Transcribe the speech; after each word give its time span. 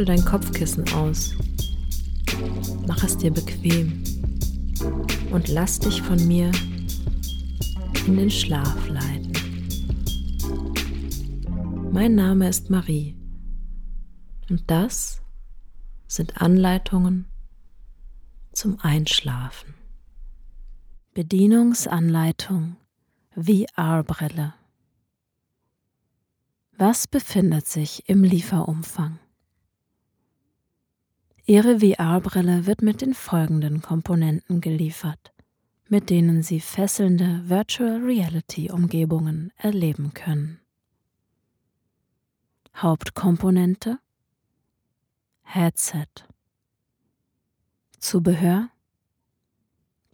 Schüttel 0.00 0.16
dein 0.16 0.24
Kopfkissen 0.24 0.90
aus. 0.94 1.34
Mach 2.86 3.04
es 3.04 3.18
dir 3.18 3.30
bequem 3.30 4.02
und 5.30 5.48
lass 5.48 5.78
dich 5.78 6.00
von 6.00 6.26
mir 6.26 6.50
in 8.06 8.16
den 8.16 8.30
Schlaf 8.30 8.88
leiten. 8.88 9.32
Mein 11.92 12.14
Name 12.14 12.48
ist 12.48 12.70
Marie 12.70 13.14
und 14.48 14.62
das 14.70 15.20
sind 16.06 16.40
Anleitungen 16.40 17.26
zum 18.54 18.80
Einschlafen. 18.80 19.74
Bedienungsanleitung 21.12 22.76
VR-Brille. 23.34 24.54
Was 26.78 27.06
befindet 27.06 27.66
sich 27.66 28.08
im 28.08 28.24
Lieferumfang? 28.24 29.19
Ihre 31.50 31.80
VR-Brille 31.80 32.66
wird 32.66 32.80
mit 32.80 33.00
den 33.00 33.12
folgenden 33.12 33.82
Komponenten 33.82 34.60
geliefert, 34.60 35.32
mit 35.88 36.08
denen 36.08 36.44
Sie 36.44 36.60
fesselnde 36.60 37.42
Virtual 37.48 38.00
Reality-Umgebungen 38.04 39.52
erleben 39.56 40.14
können. 40.14 40.60
Hauptkomponente 42.76 43.98
Headset 45.42 46.06
Zubehör 47.98 48.70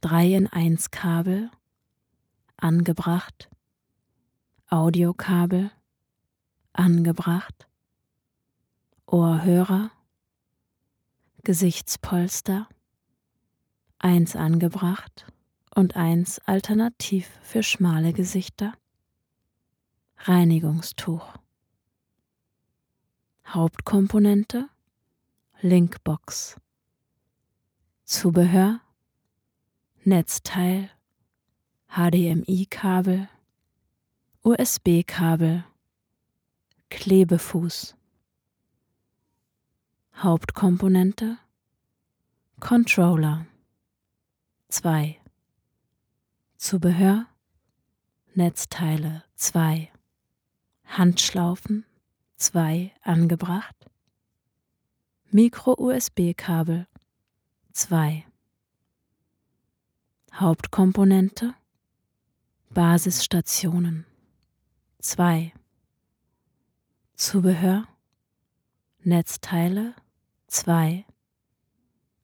3 0.00 0.36
in 0.36 0.46
1 0.46 0.90
Kabel 0.90 1.50
angebracht 2.56 3.50
Audiokabel 4.70 5.70
angebracht 6.72 7.68
Ohrhörer 9.04 9.90
Gesichtspolster. 11.46 12.68
Eins 14.00 14.34
angebracht 14.34 15.26
und 15.76 15.94
eins 15.94 16.40
alternativ 16.40 17.30
für 17.40 17.62
schmale 17.62 18.12
Gesichter. 18.12 18.72
Reinigungstuch. 20.16 21.36
Hauptkomponente 23.46 24.68
Linkbox. 25.60 26.56
Zubehör 28.02 28.80
Netzteil 30.02 30.90
HDMI-Kabel 31.86 33.28
USB-Kabel 34.42 35.62
Klebefuß 36.90 37.94
Hauptkomponente. 40.18 41.36
Controller. 42.58 43.44
2 44.70 45.20
Zubehör. 46.56 47.26
Netzteile. 48.32 49.24
2 49.34 49.92
Handschlaufen. 50.86 51.84
2 52.38 52.92
angebracht. 53.02 53.76
Micro-USB-Kabel 55.32 56.86
2 57.74 58.24
Hauptkomponente. 60.32 61.54
Basisstationen. 62.70 64.06
2 64.98 65.52
Zubehör. 67.16 67.86
Netzteile 69.00 69.94
2 70.48 71.04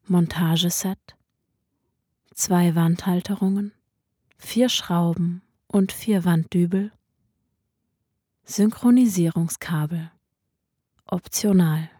Montageset. 0.07 1.17
2 2.35 2.77
Wandhalterungen. 2.77 3.73
4 4.39 4.69
Schrauben 4.69 5.43
und 5.67 5.91
4 5.91 6.25
Wanddübel. 6.25 6.93
Synchronisierungskabel. 8.45 10.13
Optional. 11.07 11.91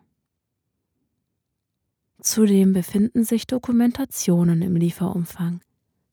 Zudem 2.21 2.73
befinden 2.73 3.25
sich 3.25 3.49
Dokumentationen 3.49 4.63
im 4.63 4.77
Lieferumfang, 4.77 5.61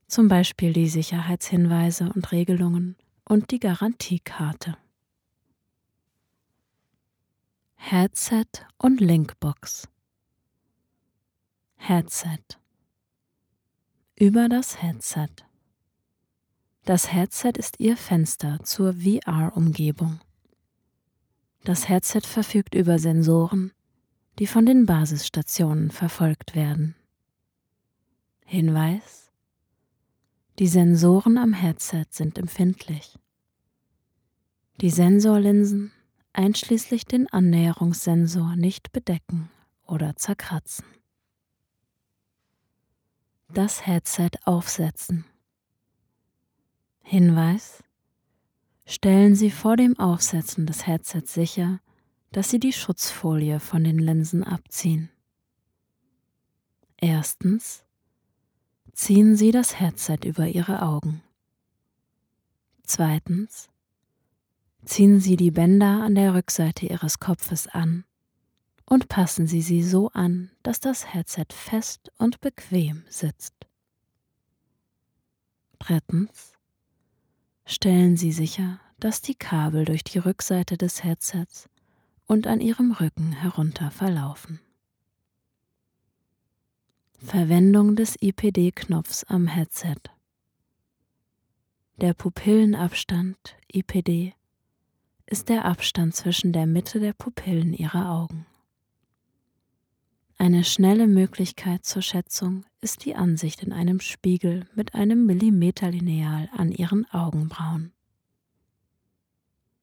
zum 0.08 0.28
Beispiel 0.28 0.74
die 0.74 0.90
Sicherheitshinweise 0.90 2.12
und 2.16 2.32
Regelungen 2.32 2.98
und 3.26 3.52
die 3.52 3.60
Garantiekarte. 3.60 4.76
Headset 7.76 8.48
und 8.80 9.02
Linkbox 9.02 9.88
Headset 11.82 12.60
über 14.16 14.48
das 14.48 14.84
Headset. 14.84 15.30
Das 16.86 17.12
Headset 17.12 17.54
ist 17.58 17.80
Ihr 17.80 17.98
Fenster 17.98 18.60
zur 18.64 18.94
VR-Umgebung. 18.94 20.20
Das 21.64 21.90
Headset 21.90 22.22
verfügt 22.26 22.76
über 22.76 23.00
Sensoren, 23.00 23.72
die 24.38 24.46
von 24.46 24.68
den 24.68 24.86
Basisstationen 24.86 25.90
verfolgt 25.90 26.54
werden. 26.54 26.96
Hinweis 28.46 29.32
Die 30.60 30.68
Sensoren 30.68 31.40
am 31.40 31.54
Headset 31.54 32.06
sind 32.12 32.38
empfindlich. 32.38 33.18
Die 34.80 34.92
Sensorlinsen 34.92 35.92
einschließlich 36.34 37.06
den 37.06 37.28
Annäherungssensor 37.28 38.56
nicht 38.58 38.92
bedecken 38.92 39.50
oder 39.88 40.16
zerkratzen. 40.16 40.86
Das 43.52 43.88
Headset 43.88 44.30
aufsetzen. 44.46 45.26
Hinweis 47.02 47.84
Stellen 48.86 49.34
Sie 49.34 49.50
vor 49.50 49.76
dem 49.76 49.98
Aufsetzen 49.98 50.68
des 50.68 50.86
Headsets 50.86 51.34
sicher, 51.34 51.80
dass 52.32 52.52
Sie 52.52 52.60
die 52.60 52.74
Schutzfolie 52.74 53.60
von 53.60 53.84
den 53.84 53.98
Linsen 53.98 54.44
abziehen. 54.44 55.10
Erstens 56.98 57.84
ziehen 58.94 59.36
Sie 59.36 59.50
das 59.50 59.80
Headset 59.80 60.20
über 60.26 60.46
Ihre 60.46 60.84
Augen. 60.84 61.24
Zweitens 62.84 63.70
ziehen 64.86 65.20
Sie 65.20 65.38
die 65.38 65.52
Bänder 65.52 66.04
an 66.04 66.14
der 66.14 66.36
Rückseite 66.36 66.86
Ihres 66.86 67.20
Kopfes 67.20 67.66
an 67.66 68.06
und 68.90 69.08
passen 69.08 69.46
Sie 69.46 69.62
sie 69.62 69.84
so 69.84 70.10
an, 70.10 70.50
dass 70.64 70.80
das 70.80 71.14
Headset 71.14 71.46
fest 71.54 72.12
und 72.18 72.42
bequem 72.42 73.04
sitzt. 73.08 73.54
Drittens 75.78 76.54
stellen 77.66 78.18
Sie 78.18 78.32
sicher, 78.32 78.80
dass 79.00 79.22
die 79.22 79.36
Kabel 79.36 79.86
durch 79.86 80.04
die 80.04 80.18
Rückseite 80.18 80.76
des 80.76 81.04
Headsets 81.04 81.70
und 82.26 82.48
an 82.48 82.60
ihrem 82.60 82.92
Rücken 82.92 83.32
herunter 83.32 83.92
verlaufen. 83.92 84.60
Verwendung 87.20 87.96
des 87.96 88.16
IPD-Knopfs 88.20 89.24
am 89.26 89.48
Headset. 89.48 89.98
Der 91.98 92.14
Pupillenabstand 92.14 93.58
IPD 93.72 94.34
ist 95.28 95.50
der 95.50 95.66
Abstand 95.66 96.16
zwischen 96.16 96.54
der 96.54 96.66
Mitte 96.66 97.00
der 97.00 97.14
Pupillen 97.14 97.74
ihrer 97.74 98.10
Augen. 98.10 98.48
Eine 100.40 100.64
schnelle 100.64 101.06
Möglichkeit 101.06 101.86
zur 101.86 102.02
Schätzung 102.02 102.66
ist 102.82 103.06
die 103.06 103.16
Ansicht 103.16 103.62
in 103.62 103.72
einem 103.72 104.00
Spiegel 104.00 104.66
mit 104.74 104.96
einem 104.96 105.28
Millimeterlineal 105.28 106.50
an 106.54 106.72
ihren 106.72 107.06
Augenbrauen 107.12 107.94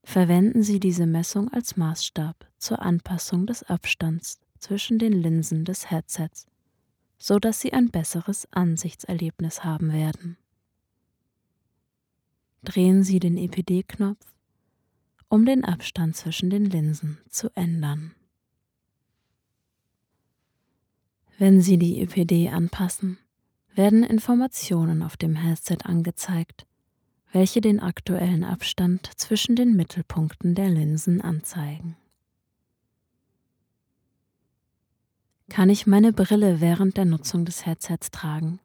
verwenden 0.07 0.63
Sie 0.63 0.79
diese 0.79 1.05
Messung 1.05 1.53
als 1.53 1.77
Maßstab 1.77 2.47
zur 2.59 2.81
Anpassung 2.81 3.45
des 3.45 3.65
Abstands 3.65 4.39
zwischen 4.61 5.01
den 5.01 5.13
Linsen 5.13 5.65
des 5.65 5.91
Headsets, 5.91 6.47
so 7.19 7.41
dass 7.41 7.61
Sie 7.61 7.73
ein 7.73 7.91
besseres 7.91 8.51
Ansichtserlebnis 8.53 9.65
haben 9.65 9.93
werden. 9.93 10.39
Drehen 12.63 13.03
Sie 13.03 13.19
den 13.19 13.37
EPD-Knopf, 13.37 14.25
um 15.29 15.45
den 15.45 15.65
Abstand 15.65 16.17
zwischen 16.17 16.51
den 16.51 16.67
Linsen 16.67 17.19
zu 17.29 17.51
ändern. 17.57 18.15
Wenn 21.39 21.61
Sie 21.61 21.77
die 21.77 22.01
EPD 22.01 22.49
anpassen, 22.49 23.19
werden 23.75 24.03
Informationen 24.03 25.03
auf 25.03 25.19
dem 25.19 25.37
Headset 25.37 25.79
angezeigt, 25.85 26.67
welche 27.31 27.61
den 27.61 27.79
aktuellen 27.79 28.43
Abstand 28.43 29.11
zwischen 29.17 29.55
den 29.55 29.77
Mittelpunkten 29.77 30.55
der 30.55 30.71
Linsen 30.71 31.21
anzeigen. 31.21 31.97
Kann 35.51 35.69
ich 35.69 35.87
meine 35.87 36.15
Brille 36.15 36.63
während 36.63 36.97
der 36.97 37.05
Nutzung 37.05 37.45
des 37.45 37.67
Headsets 37.67 38.11
tragen? 38.11 38.59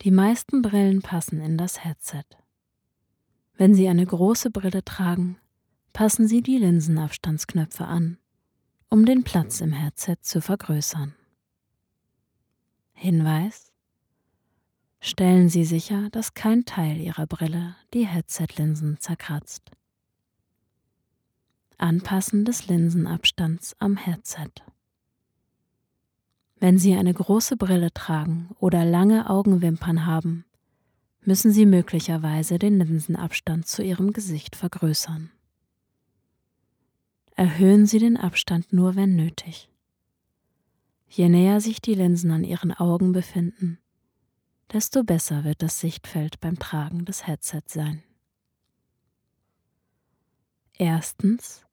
Die 0.00 0.10
meisten 0.10 0.62
Brillen 0.62 1.00
passen 1.00 1.40
in 1.40 1.56
das 1.56 1.84
Headset. 1.84 2.24
Wenn 3.54 3.76
Sie 3.76 3.86
eine 3.86 4.04
große 4.04 4.50
Brille 4.50 4.84
tragen, 4.84 5.38
passen 5.92 6.26
Sie 6.26 6.42
die 6.42 6.58
Linsenabstandsknöpfe 6.58 7.84
an, 7.84 8.18
um 8.92 9.06
den 9.06 9.24
Platz 9.24 9.62
im 9.62 9.72
Headset 9.72 10.16
zu 10.20 10.42
vergrößern. 10.42 11.14
Hinweis 12.92 13.72
Stellen 15.00 15.48
Sie 15.48 15.64
sicher, 15.64 16.10
dass 16.10 16.34
kein 16.34 16.66
Teil 16.66 17.00
Ihrer 17.00 17.26
Brille 17.26 17.74
die 17.94 18.06
Headset-Linsen 18.06 18.98
zerkratzt. 19.00 19.70
Anpassen 21.78 22.44
des 22.44 22.66
Linsenabstands 22.66 23.74
am 23.78 23.96
Headset. 23.96 24.50
Wenn 26.60 26.76
Sie 26.76 26.94
eine 26.94 27.14
große 27.14 27.56
Brille 27.56 27.94
tragen 27.94 28.50
oder 28.58 28.84
lange 28.84 29.30
Augenwimpern 29.30 30.04
haben, 30.04 30.44
müssen 31.22 31.50
Sie 31.50 31.64
möglicherweise 31.64 32.58
den 32.58 32.76
Linsenabstand 32.76 33.66
zu 33.66 33.82
Ihrem 33.82 34.12
Gesicht 34.12 34.54
vergrößern. 34.54 35.30
Erhöhen 37.42 37.86
Sie 37.86 37.98
den 37.98 38.16
Abstand 38.16 38.72
nur, 38.72 38.94
wenn 38.94 39.16
nötig. 39.16 39.68
Je 41.08 41.28
näher 41.28 41.60
sich 41.60 41.80
die 41.80 41.94
Linsen 41.94 42.30
an 42.30 42.44
Ihren 42.44 42.70
Augen 42.70 43.10
befinden, 43.10 43.80
desto 44.72 45.02
besser 45.02 45.42
wird 45.42 45.60
das 45.60 45.80
Sichtfeld 45.80 46.38
beim 46.38 46.60
Tragen 46.60 47.04
des 47.04 47.26
Headsets 47.26 47.72
sein. 47.72 48.04
Erstens. 50.78 51.66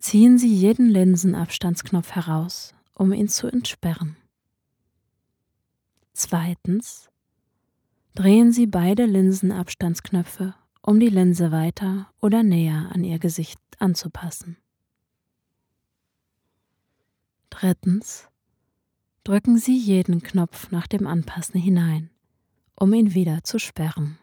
Ziehen 0.00 0.38
Sie 0.38 0.52
jeden 0.52 0.88
Linsenabstandsknopf 0.88 2.10
heraus 2.16 2.74
um 2.94 3.12
ihn 3.12 3.28
zu 3.28 3.46
entsperren. 3.46 4.16
Zweitens 6.14 7.08
drehen 8.16 8.50
Sie 8.50 8.66
beide 8.66 9.06
Linsenabstandsknöpfe, 9.06 10.56
um 10.82 10.98
die 10.98 11.10
Linse 11.10 11.52
weiter 11.52 12.10
oder 12.20 12.42
näher 12.42 12.90
an 12.92 13.04
Ihr 13.04 13.20
Gesicht 13.20 13.60
anzupassen. 13.78 14.56
Drittens 17.50 18.28
drücken 19.24 19.58
Sie 19.58 19.76
jeden 19.76 20.22
Knopf 20.22 20.70
nach 20.70 20.86
dem 20.86 21.06
Anpassen 21.06 21.60
hinein, 21.60 22.10
um 22.74 22.92
ihn 22.92 23.14
wieder 23.14 23.42
zu 23.44 23.58
sperren. 23.58 24.18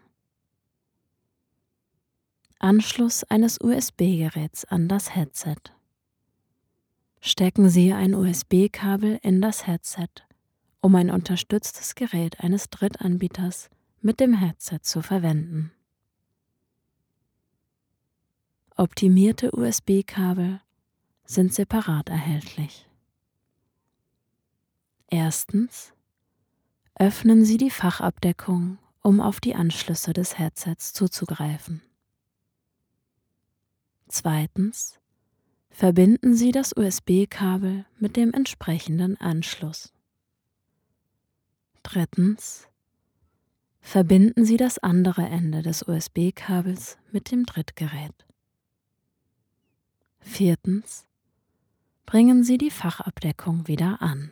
Anschluss 2.59 3.23
eines 3.25 3.59
USB-Geräts 3.61 4.65
an 4.65 4.87
das 4.87 5.13
Headset. 5.13 5.57
Stecken 7.19 7.69
Sie 7.69 7.91
ein 7.91 8.15
USB-Kabel 8.15 9.19
in 9.21 9.41
das 9.41 9.67
Headset, 9.67 10.07
um 10.79 10.95
ein 10.95 11.11
unterstütztes 11.11 11.95
Gerät 11.95 12.39
eines 12.39 12.69
Drittanbieters 12.69 13.69
mit 14.01 14.19
dem 14.19 14.33
Headset 14.33 14.79
zu 14.81 15.01
verwenden. 15.01 15.74
Optimierte 18.77 19.55
USB-Kabel 19.55 20.59
sind 21.23 21.53
separat 21.53 22.09
erhältlich. 22.09 22.89
Erstens 25.07 25.93
öffnen 26.95 27.45
Sie 27.45 27.55
die 27.55 27.69
Fachabdeckung, 27.69 28.77
um 29.01 29.21
auf 29.21 29.39
die 29.39 29.55
Anschlüsse 29.55 30.11
des 30.11 30.37
Headsets 30.37 30.91
zuzugreifen. 30.91 31.83
Zweitens 34.09 34.99
verbinden 35.69 36.35
Sie 36.35 36.51
das 36.51 36.75
USB-Kabel 36.75 37.85
mit 37.97 38.17
dem 38.17 38.33
entsprechenden 38.33 39.15
Anschluss. 39.21 39.93
Drittens. 41.81 42.67
Verbinden 43.79 44.43
Sie 44.43 44.57
das 44.57 44.79
andere 44.79 45.21
Ende 45.21 45.61
des 45.61 45.87
USB-Kabels 45.87 46.97
mit 47.13 47.31
dem 47.31 47.45
Drittgerät. 47.45 48.25
Viertens. 50.25 51.05
Bringen 52.05 52.43
Sie 52.43 52.57
die 52.57 52.71
Fachabdeckung 52.71 53.67
wieder 53.67 54.01
an. 54.01 54.31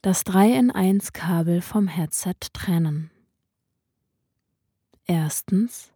Das 0.00 0.24
3 0.24 0.52
in 0.54 0.70
1 0.70 1.12
Kabel 1.12 1.60
vom 1.60 1.88
Headset 1.88 2.36
trennen. 2.52 3.10
Erstens 5.04 5.92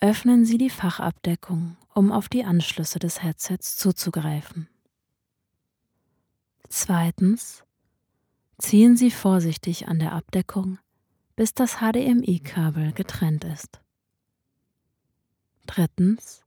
Öffnen 0.00 0.46
Sie 0.46 0.56
die 0.56 0.70
Fachabdeckung, 0.70 1.76
um 1.94 2.10
auf 2.10 2.30
die 2.30 2.44
Anschlüsse 2.44 2.98
des 2.98 3.22
Headsets 3.22 3.76
zuzugreifen. 3.76 4.66
Zweitens. 6.68 7.64
Ziehen 8.58 8.96
Sie 8.96 9.10
vorsichtig 9.10 9.88
an 9.88 9.98
der 9.98 10.12
Abdeckung, 10.12 10.78
bis 11.36 11.54
das 11.54 11.78
HDMI-Kabel 11.78 12.92
getrennt 12.92 13.44
ist. 13.44 13.80
Drittens. 15.66 16.42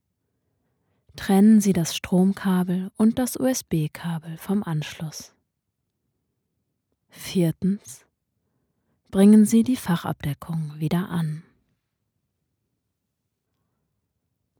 Trennen 1.16 1.60
Sie 1.60 1.72
das 1.72 1.94
Stromkabel 1.96 2.90
und 2.96 3.18
das 3.18 3.38
USB-Kabel 3.38 4.36
vom 4.36 4.62
Anschluss. 4.62 5.34
Viertens. 7.08 8.04
Bringen 9.10 9.44
Sie 9.44 9.62
die 9.62 9.76
Fachabdeckung 9.76 10.74
wieder 10.78 11.08
an. 11.08 11.44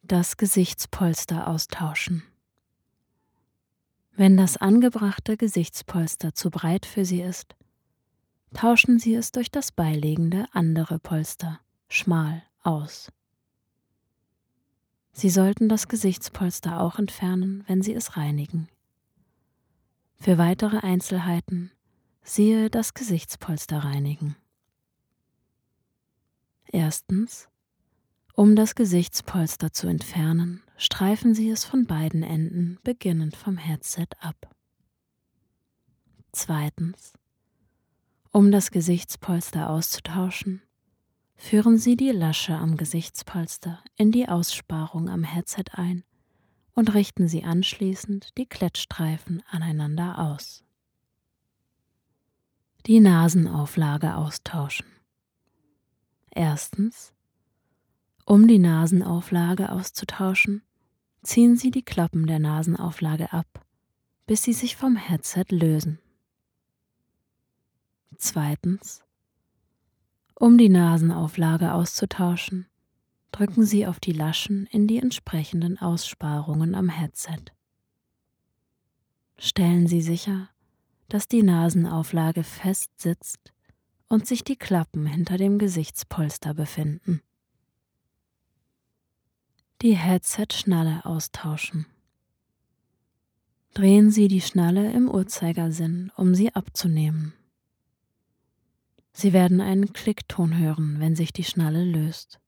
das 0.06 0.36
Gesichtspolster 0.36 1.48
austauschen. 1.48 2.22
Wenn 4.12 4.36
das 4.36 4.56
angebrachte 4.56 5.36
Gesichtspolster 5.36 6.34
zu 6.34 6.50
breit 6.50 6.86
für 6.86 7.04
Sie 7.04 7.22
ist, 7.22 7.56
tauschen 8.52 8.98
Sie 8.98 9.14
es 9.14 9.32
durch 9.32 9.50
das 9.50 9.72
beilegende 9.72 10.46
andere 10.52 10.98
Polster, 10.98 11.58
schmal, 11.88 12.42
aus. 12.62 13.10
Sie 15.14 15.30
sollten 15.30 15.70
das 15.70 15.88
Gesichtspolster 15.88 16.80
auch 16.80 16.98
entfernen, 16.98 17.64
wenn 17.66 17.80
Sie 17.80 17.94
es 17.94 18.16
reinigen. 18.18 18.68
Für 20.16 20.36
weitere 20.36 20.78
Einzelheiten 20.78 21.70
siehe 22.22 22.68
das 22.68 22.92
Gesichtspolster 22.92 23.78
reinigen. 23.78 24.36
Erstens 26.66 27.48
um 28.36 28.56
das 28.56 28.74
Gesichtspolster 28.74 29.72
zu 29.72 29.86
entfernen, 29.86 30.60
streifen 30.76 31.36
Sie 31.36 31.48
es 31.50 31.64
von 31.64 31.86
beiden 31.86 32.24
Enden, 32.24 32.80
beginnend 32.82 33.36
vom 33.36 33.56
Headset 33.56 34.08
ab. 34.18 34.52
Zweitens. 36.32 37.12
Um 38.32 38.50
das 38.50 38.72
Gesichtspolster 38.72 39.70
auszutauschen, 39.70 40.62
führen 41.36 41.78
Sie 41.78 41.96
die 41.96 42.10
Lasche 42.10 42.54
am 42.54 42.76
Gesichtspolster 42.76 43.82
in 43.96 44.12
die 44.12 44.28
Aussparung 44.28 45.08
am 45.08 45.24
Headset 45.24 45.64
ein 45.72 46.04
und 46.74 46.94
richten 46.94 47.28
Sie 47.28 47.44
anschließend 47.44 48.36
die 48.38 48.46
Klettstreifen 48.46 49.42
aneinander 49.48 50.18
aus. 50.18 50.64
Die 52.86 53.00
Nasenauflage 53.00 54.14
austauschen. 54.16 54.86
Erstens 56.30 57.14
um 58.26 58.48
die 58.48 58.58
Nasenauflage 58.58 59.70
auszutauschen, 59.70 60.62
ziehen 61.22 61.56
Sie 61.56 61.70
die 61.70 61.82
Klappen 61.82 62.26
der 62.26 62.38
Nasenauflage 62.38 63.34
ab, 63.34 63.66
bis 64.26 64.42
sie 64.42 64.54
sich 64.54 64.76
vom 64.76 64.96
Headset 64.96 65.44
lösen. 65.50 65.98
Zweitens. 68.16 69.04
Um 70.34 70.58
die 70.58 70.68
Nasenauflage 70.68 71.72
auszutauschen, 71.72 72.66
drücken 73.32 73.64
Sie 73.64 73.86
auf 73.86 74.00
die 74.00 74.12
Laschen 74.12 74.66
in 74.66 74.86
die 74.86 74.98
entsprechenden 74.98 75.78
Aussparungen 75.78 76.74
am 76.74 76.88
Headset. 76.88 77.52
Stellen 79.38 79.86
Sie 79.86 80.02
sicher, 80.02 80.48
dass 81.08 81.28
die 81.28 81.42
Nasenauflage 81.42 82.44
fest 82.44 82.90
sitzt 82.96 83.52
und 84.08 84.26
sich 84.26 84.44
die 84.44 84.56
Klappen 84.56 85.06
hinter 85.06 85.36
dem 85.36 85.58
Gesichtspolster 85.58 86.54
befinden 86.54 87.20
die 89.84 89.96
Headset-Schnalle 89.96 91.04
austauschen. 91.04 91.84
Drehen 93.74 94.10
Sie 94.10 94.28
die 94.28 94.40
Schnalle 94.40 94.90
im 94.92 95.10
Uhrzeigersinn, 95.10 96.10
um 96.16 96.34
sie 96.34 96.54
abzunehmen. 96.54 97.34
Sie 99.16 99.32
werden 99.32 99.60
einen 99.60 99.92
Klickton 99.92 100.58
hören, 100.58 100.96
wenn 100.98 101.14
sich 101.14 101.32
die 101.32 101.44
Schnalle 101.44 101.84
löst. 101.84 102.40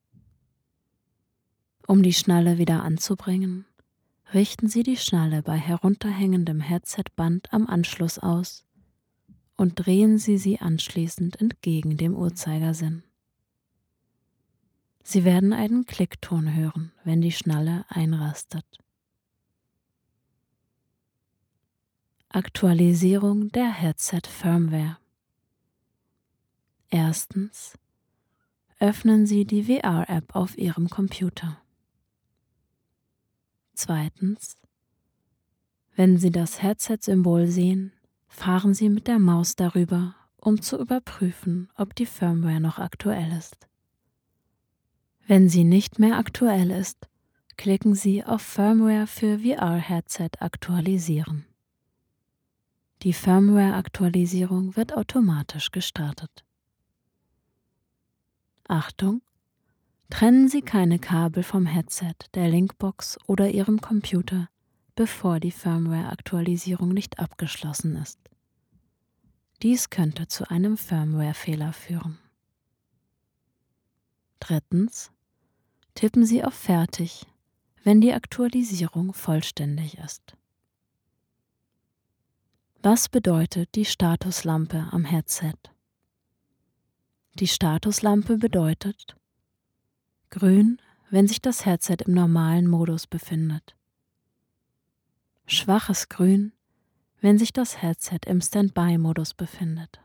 Um 1.87 2.03
die 2.03 2.13
Schnalle 2.13 2.59
wieder 2.59 2.83
anzubringen, 2.83 3.67
richten 4.35 4.69
Sie 4.69 4.83
die 4.83 4.97
Schnalle 4.97 5.45
bei 5.45 5.57
herunterhängendem 5.57 6.61
Headsetband 6.61 7.53
am 7.53 7.69
Anschluss 7.69 8.19
aus 8.19 8.65
und 9.57 9.87
drehen 9.87 10.19
Sie 10.19 10.39
sie 10.39 10.59
anschließend 10.59 11.41
entgegen 11.41 11.97
dem 11.97 12.17
Uhrzeigersinn. 12.17 13.05
Sie 15.05 15.25
werden 15.25 15.53
einen 15.53 15.87
Klickton 15.87 16.53
hören, 16.53 16.91
wenn 17.05 17.21
die 17.21 17.31
Schnalle 17.31 17.85
einrastet. 17.89 18.67
Aktualisierung 22.29 23.53
der 23.53 23.73
Headset-Firmware. 23.73 24.99
Erstens. 26.91 27.79
Öffnen 28.79 29.27
Sie 29.27 29.45
die 29.45 29.65
VR-App 29.65 30.35
auf 30.37 30.57
Ihrem 30.57 30.89
Computer. 30.89 31.61
Zweitens. 33.75 34.57
Wenn 35.95 36.19
Sie 36.19 36.31
das 36.31 36.63
Headset-Symbol 36.63 37.47
sehen, 37.47 37.93
fahren 38.29 38.75
Sie 38.75 38.89
mit 38.89 39.07
der 39.09 39.19
Maus 39.19 39.57
darüber, 39.57 40.15
um 40.37 40.63
zu 40.63 40.79
überprüfen, 40.79 41.69
ob 41.75 41.95
die 41.95 42.07
Firmware 42.07 42.61
noch 42.61 42.79
aktuell 42.79 43.33
ist. 43.33 43.67
Wenn 45.27 45.49
sie 45.49 45.65
nicht 45.65 45.99
mehr 45.99 46.19
aktuell 46.19 46.71
ist, 46.71 47.09
klicken 47.57 47.97
Sie 47.97 48.23
auf 48.23 48.43
Firmware 48.43 49.09
für 49.09 49.41
VR-Headset 49.41 50.31
aktualisieren. 50.39 51.47
Die 53.03 53.13
Firmware-Aktualisierung 53.13 54.77
wird 54.77 54.97
automatisch 54.97 55.73
gestartet. 55.73 56.46
Achtung! 58.69 59.23
Trennen 60.11 60.49
Sie 60.49 60.63
keine 60.63 60.99
Kabel 60.99 61.43
vom 61.43 61.67
Headset, 61.67 62.15
der 62.35 62.49
Linkbox 62.49 63.19
oder 63.27 63.51
Ihrem 63.51 63.81
Computer, 63.81 64.49
bevor 64.95 65.41
die 65.41 65.51
Firmware-Aktualisierung 65.51 66.91
nicht 66.91 67.19
abgeschlossen 67.19 67.97
ist. 67.97 68.19
Dies 69.63 69.91
könnte 69.91 70.29
zu 70.29 70.49
einem 70.51 70.77
Firmware-Fehler 70.77 71.73
führen. 71.73 72.19
Drittens. 74.41 75.11
Tippen 75.95 76.27
Sie 76.27 76.45
auf 76.45 76.55
Fertig, 76.55 77.27
wenn 77.83 78.01
die 78.01 78.13
Aktualisierung 78.13 79.13
vollständig 79.15 79.97
ist. 79.99 80.37
Was 82.83 83.09
bedeutet 83.09 83.75
die 83.75 83.87
Statuslampe 83.87 84.89
am 84.93 85.05
Headset? 85.05 85.55
Die 87.39 87.49
Statuslampe 87.49 88.39
bedeutet 88.39 89.15
grün, 90.31 90.81
wenn 91.11 91.29
sich 91.29 91.43
das 91.43 91.67
Headset 91.67 91.99
im 92.07 92.15
normalen 92.15 92.67
Modus 92.67 93.07
befindet. 93.07 93.77
Schwaches 95.47 96.09
Grün, 96.09 96.55
wenn 97.21 97.37
sich 97.37 97.53
das 97.53 97.83
Headset 97.83 98.21
im 98.25 98.41
Standby-Modus 98.41 99.35
befindet. 99.35 100.01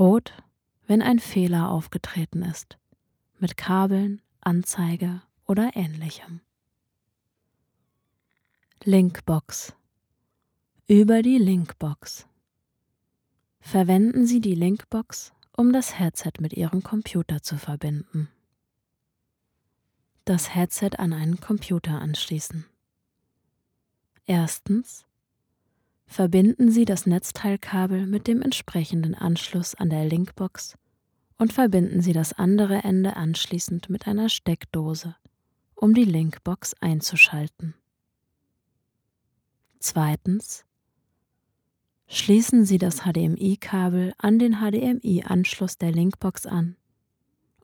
Rot, 0.00 0.34
wenn 0.88 1.00
ein 1.00 1.20
Fehler 1.20 1.70
aufgetreten 1.70 2.42
ist, 2.42 2.76
mit 3.38 3.56
Kabeln, 3.56 4.20
Anzeige 4.40 5.22
oder 5.46 5.76
ähnlichem. 5.76 6.40
Linkbox 8.82 9.76
über 10.88 11.22
die 11.22 11.38
Linkbox. 11.38 12.26
Verwenden 13.60 14.26
Sie 14.26 14.40
die 14.40 14.56
Linkbox, 14.56 15.32
um 15.56 15.72
das 15.72 15.98
Headset 15.98 16.32
mit 16.40 16.52
Ihrem 16.52 16.82
Computer 16.82 17.42
zu 17.42 17.58
verbinden. 17.58 18.28
Das 20.24 20.54
Headset 20.54 20.90
an 20.98 21.12
einen 21.12 21.40
Computer 21.40 22.00
anschließen. 22.00 22.64
Erstens. 24.26 25.04
Verbinden 26.06 26.70
Sie 26.70 26.84
das 26.84 27.06
Netzteilkabel 27.06 28.06
mit 28.06 28.26
dem 28.26 28.42
entsprechenden 28.42 29.14
Anschluss 29.14 29.74
an 29.74 29.88
der 29.88 30.04
Linkbox 30.04 30.76
und 31.38 31.52
verbinden 31.52 32.02
Sie 32.02 32.12
das 32.12 32.34
andere 32.34 32.84
Ende 32.84 33.16
anschließend 33.16 33.88
mit 33.88 34.06
einer 34.06 34.28
Steckdose, 34.28 35.16
um 35.74 35.94
die 35.94 36.04
Linkbox 36.04 36.74
einzuschalten. 36.80 37.74
Zweitens 39.80 40.64
Schließen 42.14 42.66
Sie 42.66 42.76
das 42.76 43.04
HDMI-Kabel 43.04 44.12
an 44.18 44.38
den 44.38 44.56
HDMI-Anschluss 44.56 45.78
der 45.78 45.92
Linkbox 45.92 46.44
an 46.44 46.76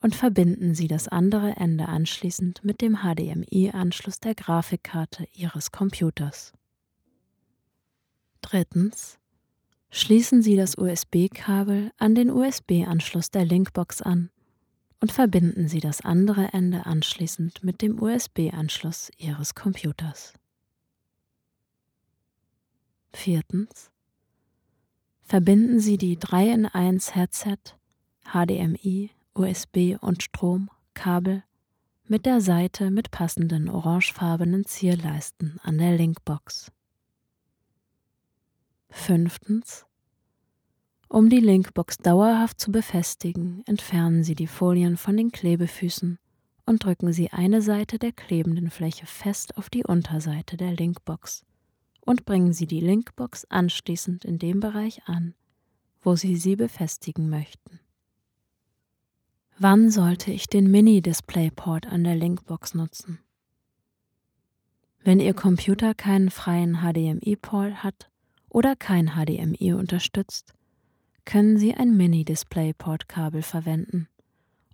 und 0.01 0.17
verbinden 0.17 0.75
Sie 0.75 0.89
das 0.89 1.07
andere 1.07 1.57
Ende 1.57 1.87
anschließend 1.87 2.65
mit 2.65 2.81
dem 2.81 3.01
HDMI-Anschluss 3.03 4.21
der 4.21 4.35
Grafikkarte 4.35 5.29
Ihres 5.35 5.71
Computers. 5.71 6.55
Drittens. 8.41 9.19
Schließen 9.91 10.41
Sie 10.41 10.57
das 10.57 10.79
USB-Kabel 10.79 11.93
an 11.99 12.15
den 12.15 12.31
USB-Anschluss 12.31 13.31
der 13.31 13.45
Linkbox 13.45 14.01
an 14.01 14.31
und 15.01 15.13
verbinden 15.13 15.69
Sie 15.69 15.81
das 15.81 16.01
andere 16.01 16.55
Ende 16.55 16.87
anschließend 16.87 17.63
mit 17.63 17.83
dem 17.83 18.03
USB-Anschluss 18.03 19.11
Ihres 19.19 19.55
Computers. 19.55 20.33
Viertens. 23.13 23.91
Verbinden 25.29 25.79
Sie 25.79 25.99
die 25.99 26.19
3 26.19 26.49
in 26.53 26.65
1 26.65 27.15
Headset, 27.15 27.59
HDMI, 28.33 29.11
USB 29.35 29.99
und 30.01 30.23
Strom, 30.23 30.71
Kabel 30.95 31.43
mit 32.07 32.25
der 32.25 32.41
Seite 32.41 32.91
mit 32.91 33.11
passenden 33.11 33.69
orangefarbenen 33.69 34.65
Zierleisten 34.65 35.61
an 35.63 35.77
der 35.77 35.99
Linkbox. 35.99 36.73
Fünftens. 38.89 39.85
Um 41.09 41.29
die 41.29 41.41
Linkbox 41.41 41.99
dauerhaft 41.99 42.59
zu 42.59 42.73
befestigen, 42.73 43.63
entfernen 43.67 44.25
Sie 44.25 44.35
die 44.35 44.47
Folien 44.47 44.97
von 44.97 45.19
den 45.19 45.31
Klebefüßen 45.31 46.19
und 46.65 46.85
drücken 46.85 47.13
Sie 47.13 47.31
eine 47.33 47.61
Seite 47.61 47.99
der 47.99 48.13
klebenden 48.13 48.71
Fläche 48.71 49.05
fest 49.05 49.59
auf 49.59 49.69
die 49.69 49.85
Unterseite 49.85 50.57
der 50.57 50.73
Linkbox 50.73 51.45
und 52.09 52.25
bringen 52.25 52.55
Sie 52.55 52.67
die 52.67 52.81
Linkbox 52.81 53.45
anschließend 53.51 54.25
in 54.25 54.39
dem 54.39 54.61
Bereich 54.61 55.07
an, 55.07 55.35
wo 56.01 56.17
Sie 56.17 56.37
sie 56.37 56.57
befestigen 56.57 57.29
möchten. 57.29 57.81
Wann 59.59 59.91
sollte 59.91 60.31
ich 60.31 60.47
den 60.47 60.71
Mini-Displayport 60.71 61.87
an 61.87 62.05
der 62.05 62.17
Linkbox 62.17 62.73
nutzen? 62.73 63.19
Wenn 65.05 65.21
Ihr 65.21 65.35
Computer 65.35 65.95
keinen 65.95 66.31
freien 66.31 66.77
HDMI-Port 66.77 67.83
hat 67.83 68.11
oder 68.49 68.75
kein 68.75 69.11
HDMI 69.11 69.75
unterstützt, 69.75 70.55
können 71.27 71.59
Sie 71.59 71.75
ein 71.75 71.95
Mini-Displayport-Kabel 71.95 73.43
verwenden, 73.43 74.09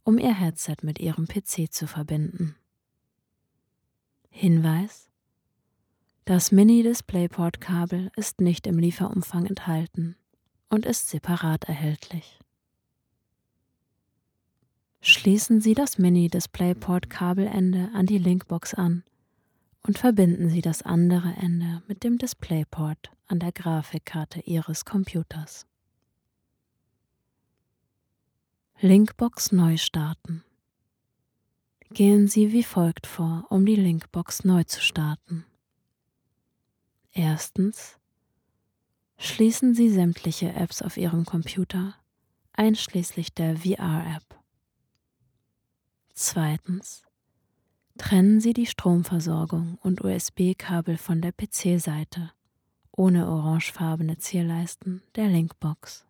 um 0.04 0.18
Ihr 0.18 0.34
Headset 0.34 0.76
mit 0.82 1.00
Ihrem 1.00 1.26
PC 1.26 1.72
zu 1.72 1.88
verbinden. 1.88 2.54
Hinweis 4.30 5.10
das 6.24 6.52
Mini-DisplayPort-Kabel 6.52 8.10
ist 8.16 8.40
nicht 8.40 8.66
im 8.66 8.78
Lieferumfang 8.78 9.44
enthalten 9.44 10.16
und 10.70 10.86
ist 10.86 11.10
separat 11.10 11.64
erhältlich. 11.64 12.38
Schließen 15.02 15.60
Sie 15.60 15.74
das 15.74 15.98
Mini-DisplayPort-Kabelende 15.98 17.90
an 17.92 18.06
die 18.06 18.16
Linkbox 18.16 18.72
an 18.72 19.04
und 19.82 19.98
verbinden 19.98 20.48
Sie 20.48 20.62
das 20.62 20.80
andere 20.80 21.34
Ende 21.34 21.82
mit 21.88 22.04
dem 22.04 22.16
DisplayPort 22.16 23.10
an 23.26 23.38
der 23.38 23.52
Grafikkarte 23.52 24.40
Ihres 24.40 24.86
Computers. 24.86 25.66
Linkbox 28.80 29.52
neu 29.52 29.76
starten. 29.76 30.42
Gehen 31.90 32.28
Sie 32.28 32.50
wie 32.52 32.62
folgt 32.62 33.06
vor, 33.06 33.44
um 33.50 33.66
die 33.66 33.76
Linkbox 33.76 34.44
neu 34.44 34.64
zu 34.64 34.80
starten. 34.80 35.44
Erstens. 37.14 37.98
Schließen 39.16 39.74
Sie 39.74 39.88
sämtliche 39.88 40.52
Apps 40.52 40.82
auf 40.82 40.96
Ihrem 40.96 41.24
Computer, 41.24 41.94
einschließlich 42.52 43.32
der 43.32 43.56
VR-App. 43.56 44.38
Zweitens. 46.12 47.02
Trennen 47.96 48.40
Sie 48.40 48.52
die 48.52 48.66
Stromversorgung 48.66 49.78
und 49.80 50.04
USB-Kabel 50.04 50.98
von 50.98 51.22
der 51.22 51.32
PC-Seite 51.32 52.32
ohne 52.96 53.28
orangefarbene 53.28 54.18
Zierleisten 54.18 55.02
der 55.16 55.28
Linkbox. 55.28 56.06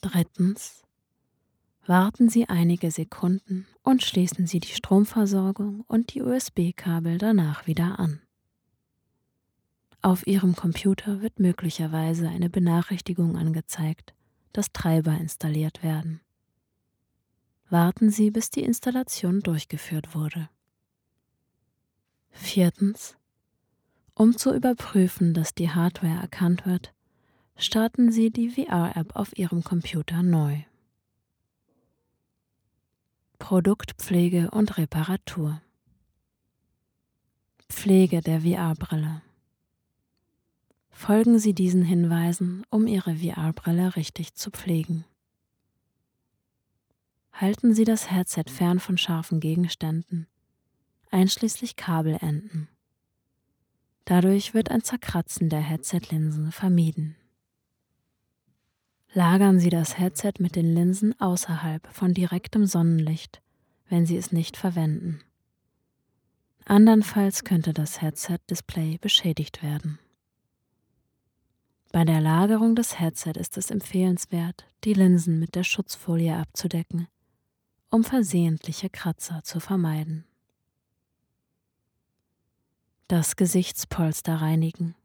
Drittens. 0.00 0.82
Warten 1.86 2.28
Sie 2.28 2.48
einige 2.48 2.90
Sekunden 2.90 3.66
und 3.82 4.02
schließen 4.02 4.46
Sie 4.46 4.58
die 4.58 4.72
Stromversorgung 4.72 5.84
und 5.86 6.14
die 6.14 6.22
USB-Kabel 6.22 7.18
danach 7.18 7.66
wieder 7.66 7.98
an. 7.98 8.20
Auf 10.04 10.26
Ihrem 10.26 10.54
Computer 10.54 11.22
wird 11.22 11.40
möglicherweise 11.40 12.28
eine 12.28 12.50
Benachrichtigung 12.50 13.38
angezeigt, 13.38 14.12
dass 14.52 14.70
Treiber 14.70 15.12
installiert 15.12 15.82
werden. 15.82 16.20
Warten 17.70 18.10
Sie, 18.10 18.30
bis 18.30 18.50
die 18.50 18.64
Installation 18.64 19.40
durchgeführt 19.40 20.14
wurde. 20.14 20.50
Viertens. 22.32 23.16
Um 24.12 24.36
zu 24.36 24.52
überprüfen, 24.52 25.32
dass 25.32 25.54
die 25.54 25.70
Hardware 25.70 26.20
erkannt 26.20 26.66
wird, 26.66 26.92
starten 27.56 28.12
Sie 28.12 28.30
die 28.30 28.50
VR-App 28.50 29.16
auf 29.16 29.34
Ihrem 29.38 29.64
Computer 29.64 30.22
neu. 30.22 30.64
Produktpflege 33.38 34.50
und 34.50 34.76
Reparatur. 34.76 35.62
Pflege 37.70 38.20
der 38.20 38.42
VR-Brille. 38.42 39.22
Folgen 40.96 41.38
Sie 41.38 41.54
diesen 41.54 41.82
Hinweisen, 41.82 42.64
um 42.70 42.86
Ihre 42.86 43.16
VR-Brille 43.16 43.96
richtig 43.96 44.34
zu 44.34 44.50
pflegen. 44.50 45.04
Halten 47.32 47.74
Sie 47.74 47.84
das 47.84 48.10
Headset 48.10 48.44
fern 48.48 48.78
von 48.78 48.96
scharfen 48.96 49.40
Gegenständen. 49.40 50.28
einschließlich 51.10 51.76
Kabelenden. 51.76 52.68
Dadurch 54.04 54.54
wird 54.54 54.70
ein 54.70 54.82
Zerkratzen 54.82 55.48
der 55.48 55.60
Headset-Linsen 55.60 56.52
vermieden. 56.52 57.16
Lagern 59.12 59.60
Sie 59.60 59.70
das 59.70 59.98
Headset 59.98 60.34
mit 60.38 60.56
den 60.56 60.74
Linsen 60.74 61.18
außerhalb 61.20 61.86
von 61.92 62.14
direktem 62.14 62.66
Sonnenlicht, 62.66 63.42
wenn 63.88 64.06
Sie 64.06 64.16
es 64.16 64.32
nicht 64.32 64.56
verwenden. 64.56 65.20
Andernfalls 66.64 67.44
könnte 67.44 67.72
das 67.72 68.00
Headset-Display 68.00 68.98
beschädigt 68.98 69.62
werden. 69.62 69.98
Bei 71.94 72.04
der 72.04 72.20
Lagerung 72.20 72.74
des 72.74 72.98
Headset 72.98 73.34
ist 73.38 73.56
es 73.56 73.70
empfehlenswert, 73.70 74.66
die 74.82 74.94
Linsen 74.94 75.38
mit 75.38 75.54
der 75.54 75.62
Schutzfolie 75.62 76.36
abzudecken, 76.36 77.06
um 77.88 78.02
versehentliche 78.02 78.90
Kratzer 78.90 79.44
zu 79.44 79.60
vermeiden. 79.60 80.24
Das 83.06 83.36
Gesichtspolster 83.36 84.40
reinigen. 84.40 84.96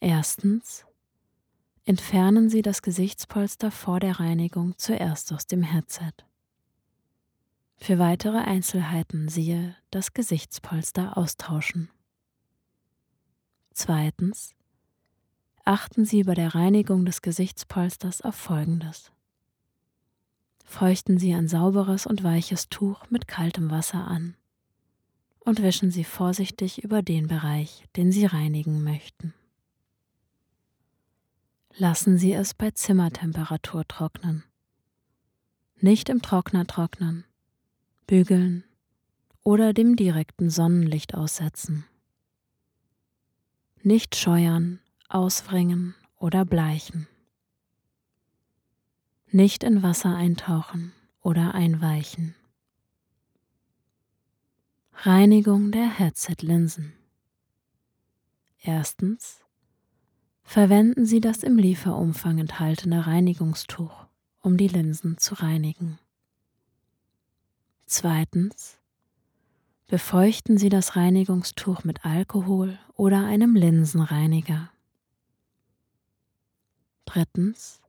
Erstens 0.00 0.84
entfernen 1.84 2.50
Sie 2.50 2.62
das 2.62 2.82
Gesichtspolster 2.82 3.70
vor 3.70 4.00
der 4.00 4.18
Reinigung 4.18 4.76
zuerst 4.78 5.32
aus 5.32 5.46
dem 5.46 5.62
Headset. 5.62 6.24
Für 7.76 8.00
weitere 8.00 8.38
Einzelheiten 8.38 9.28
siehe 9.28 9.76
das 9.92 10.12
Gesichtspolster 10.12 11.16
austauschen. 11.16 11.88
Zweitens 13.74 14.56
achten 15.64 16.04
Sie 16.04 16.24
bei 16.24 16.34
der 16.34 16.54
Reinigung 16.54 17.04
des 17.04 17.22
Gesichtspolsters 17.22 18.20
auf 18.20 18.34
Folgendes. 18.34 19.10
Feuchten 20.64 21.18
Sie 21.18 21.34
ein 21.34 21.48
sauberes 21.48 22.06
und 22.06 22.22
weiches 22.22 22.68
Tuch 22.68 23.10
mit 23.10 23.28
kaltem 23.28 23.70
Wasser 23.70 24.06
an 24.06 24.36
und 25.40 25.62
wischen 25.62 25.90
Sie 25.90 26.04
vorsichtig 26.04 26.82
über 26.82 27.02
den 27.02 27.28
Bereich, 27.28 27.84
den 27.96 28.12
Sie 28.12 28.26
reinigen 28.26 28.82
möchten. 28.82 29.34
Lassen 31.76 32.18
Sie 32.18 32.32
es 32.32 32.54
bei 32.54 32.70
Zimmertemperatur 32.70 33.86
trocknen. 33.88 34.44
Nicht 35.80 36.08
im 36.08 36.22
Trockner 36.22 36.66
trocknen, 36.66 37.24
bügeln 38.06 38.64
oder 39.42 39.72
dem 39.72 39.96
direkten 39.96 40.50
Sonnenlicht 40.50 41.14
aussetzen. 41.14 41.84
Nicht 43.82 44.16
scheuern, 44.16 44.80
auswringen 45.08 45.94
oder 46.18 46.44
bleichen. 46.44 47.06
Nicht 49.30 49.64
in 49.64 49.82
Wasser 49.82 50.14
eintauchen 50.14 50.92
oder 51.20 51.54
einweichen. 51.54 52.34
Reinigung 54.92 55.72
der 55.72 55.88
Headset-Linsen. 55.88 56.92
Erstens. 58.60 59.40
Verwenden 60.42 61.04
Sie 61.04 61.20
das 61.20 61.42
im 61.42 61.58
Lieferumfang 61.58 62.38
enthaltene 62.38 63.06
Reinigungstuch, 63.06 64.06
um 64.40 64.56
die 64.56 64.68
Linsen 64.68 65.18
zu 65.18 65.34
reinigen. 65.34 65.98
Zweitens. 67.86 68.78
Befeuchten 69.86 70.56
Sie 70.56 70.70
das 70.70 70.96
Reinigungstuch 70.96 71.84
mit 71.84 72.04
Alkohol 72.04 72.78
oder 72.94 73.26
einem 73.26 73.54
Linsenreiniger. 73.54 74.70
Drittens. 77.04 77.80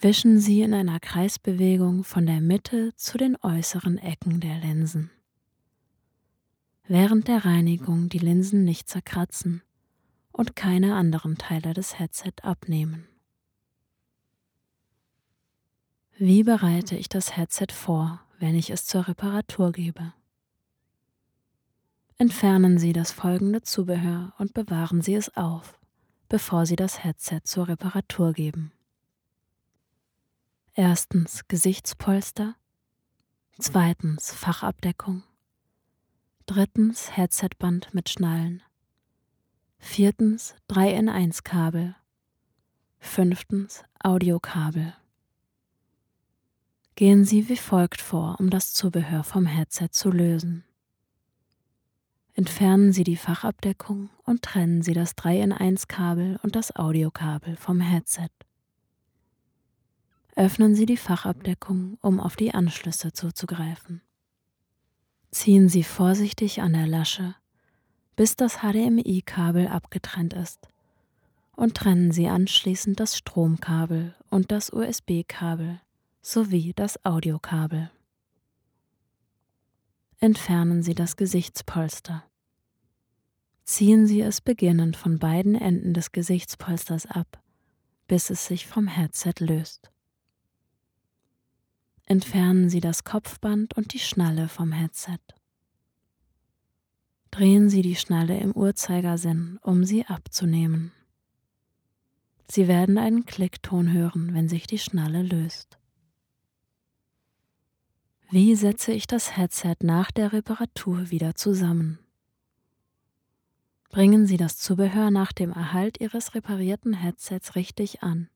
Wischen 0.00 0.38
Sie 0.38 0.62
in 0.62 0.74
einer 0.74 1.00
Kreisbewegung 1.00 2.04
von 2.04 2.26
der 2.26 2.40
Mitte 2.40 2.94
zu 2.94 3.18
den 3.18 3.36
äußeren 3.42 3.98
Ecken 3.98 4.40
der 4.40 4.58
Linsen. 4.58 5.10
Während 6.86 7.28
der 7.28 7.44
Reinigung 7.44 8.08
die 8.08 8.18
Linsen 8.18 8.64
nicht 8.64 8.88
zerkratzen 8.88 9.62
und 10.30 10.54
keine 10.54 10.94
anderen 10.94 11.36
Teile 11.36 11.74
des 11.74 11.98
Headset 11.98 12.32
abnehmen. 12.42 13.08
Wie 16.16 16.44
bereite 16.44 16.96
ich 16.96 17.08
das 17.08 17.36
Headset 17.36 17.72
vor, 17.72 18.20
wenn 18.38 18.54
ich 18.54 18.70
es 18.70 18.86
zur 18.86 19.08
Reparatur 19.08 19.72
gebe? 19.72 20.12
Entfernen 22.16 22.78
Sie 22.78 22.92
das 22.92 23.12
folgende 23.12 23.62
Zubehör 23.62 24.32
und 24.38 24.54
bewahren 24.54 25.02
Sie 25.02 25.14
es 25.14 25.36
auf 25.36 25.77
bevor 26.28 26.66
Sie 26.66 26.76
das 26.76 27.02
Headset 27.04 27.40
zur 27.44 27.68
Reparatur 27.68 28.32
geben. 28.32 28.72
Erstens 30.74 31.48
Gesichtspolster, 31.48 32.54
zweitens 33.58 34.32
Fachabdeckung, 34.32 35.24
drittens 36.46 37.16
Headsetband 37.16 37.94
mit 37.94 38.08
Schnallen, 38.08 38.62
viertens 39.78 40.54
3 40.68 40.92
in 40.92 41.08
1 41.08 41.42
Kabel, 41.42 41.96
fünftens 43.00 43.82
Audiokabel. 43.98 44.94
Gehen 46.94 47.24
Sie 47.24 47.48
wie 47.48 47.56
folgt 47.56 48.00
vor, 48.00 48.36
um 48.38 48.50
das 48.50 48.72
Zubehör 48.72 49.22
vom 49.24 49.46
Headset 49.46 49.88
zu 49.92 50.10
lösen. 50.10 50.64
Entfernen 52.38 52.92
Sie 52.92 53.02
die 53.02 53.16
Fachabdeckung 53.16 54.10
und 54.22 54.42
trennen 54.42 54.80
Sie 54.80 54.92
das 54.92 55.16
3 55.16 55.40
in 55.40 55.52
1 55.52 55.88
Kabel 55.88 56.38
und 56.44 56.54
das 56.54 56.76
Audiokabel 56.76 57.56
vom 57.56 57.80
Headset. 57.80 58.28
Öffnen 60.36 60.76
Sie 60.76 60.86
die 60.86 60.96
Fachabdeckung, 60.96 61.98
um 62.00 62.20
auf 62.20 62.36
die 62.36 62.54
Anschlüsse 62.54 63.12
zuzugreifen. 63.12 64.02
Ziehen 65.32 65.68
Sie 65.68 65.82
vorsichtig 65.82 66.62
an 66.62 66.74
der 66.74 66.86
Lasche, 66.86 67.34
bis 68.14 68.36
das 68.36 68.58
HDMI-Kabel 68.58 69.66
abgetrennt 69.66 70.32
ist 70.32 70.68
und 71.56 71.74
trennen 71.74 72.12
Sie 72.12 72.28
anschließend 72.28 73.00
das 73.00 73.18
Stromkabel 73.18 74.14
und 74.30 74.52
das 74.52 74.72
USB-Kabel 74.72 75.80
sowie 76.22 76.72
das 76.76 77.04
Audiokabel. 77.04 77.90
Entfernen 80.20 80.82
Sie 80.82 80.96
das 80.96 81.14
Gesichtspolster. 81.14 82.24
Ziehen 83.64 84.08
Sie 84.08 84.20
es 84.20 84.40
beginnend 84.40 84.96
von 84.96 85.20
beiden 85.20 85.54
Enden 85.54 85.94
des 85.94 86.10
Gesichtspolsters 86.10 87.06
ab, 87.06 87.40
bis 88.08 88.28
es 88.28 88.44
sich 88.44 88.66
vom 88.66 88.88
Headset 88.88 89.34
löst. 89.38 89.92
Entfernen 92.04 92.68
Sie 92.68 92.80
das 92.80 93.04
Kopfband 93.04 93.76
und 93.76 93.92
die 93.92 94.00
Schnalle 94.00 94.48
vom 94.48 94.72
Headset. 94.72 95.20
Drehen 97.30 97.68
Sie 97.68 97.82
die 97.82 97.94
Schnalle 97.94 98.40
im 98.40 98.50
Uhrzeigersinn, 98.50 99.60
um 99.62 99.84
sie 99.84 100.04
abzunehmen. 100.04 100.90
Sie 102.50 102.66
werden 102.66 102.98
einen 102.98 103.24
Klickton 103.24 103.92
hören, 103.92 104.34
wenn 104.34 104.48
sich 104.48 104.66
die 104.66 104.78
Schnalle 104.78 105.22
löst. 105.22 105.77
Wie 108.30 108.54
setze 108.56 108.92
ich 108.92 109.06
das 109.06 109.38
Headset 109.38 109.76
nach 109.80 110.10
der 110.10 110.34
Reparatur 110.34 111.10
wieder 111.10 111.34
zusammen? 111.34 111.98
Bringen 113.88 114.26
Sie 114.26 114.36
das 114.36 114.58
Zubehör 114.58 115.10
nach 115.10 115.32
dem 115.32 115.50
Erhalt 115.50 115.98
Ihres 115.98 116.34
reparierten 116.34 116.92
Headsets 116.92 117.54
richtig 117.56 118.02
an, 118.02 118.28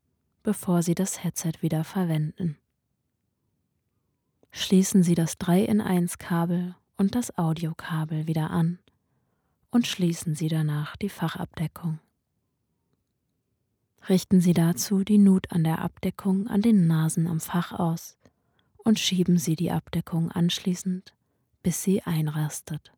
bevor 0.42 0.82
Sie 0.82 0.94
das 0.94 1.22
Headset 1.22 1.52
wieder 1.60 1.84
verwenden. 1.84 2.56
Schließen 4.50 5.02
Sie 5.02 5.14
das 5.14 5.36
3 5.36 5.62
in 5.62 5.82
1 5.82 6.16
Kabel 6.16 6.74
und 6.96 7.14
das 7.14 7.36
Audiokabel 7.36 8.26
wieder 8.26 8.50
an 8.50 8.78
und 9.70 9.86
schließen 9.86 10.34
Sie 10.34 10.48
danach 10.48 10.96
die 10.96 11.10
Fachabdeckung. 11.10 11.98
Richten 14.08 14.40
Sie 14.40 14.54
dazu 14.54 15.04
die 15.04 15.18
Nut 15.18 15.52
an 15.52 15.64
der 15.64 15.80
Abdeckung 15.80 16.46
an 16.46 16.62
den 16.62 16.86
Nasen 16.86 17.26
am 17.26 17.40
Fach 17.40 17.72
aus 17.72 18.16
und 18.84 18.98
schieben 18.98 19.38
Sie 19.38 19.56
die 19.56 19.70
Abdeckung 19.70 20.30
anschließend, 20.30 21.14
bis 21.62 21.82
sie 21.82 22.02
einrastet 22.02 22.92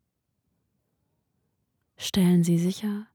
stellen 1.97 2.43
Sie 2.43 2.57
sicher, 2.57 3.07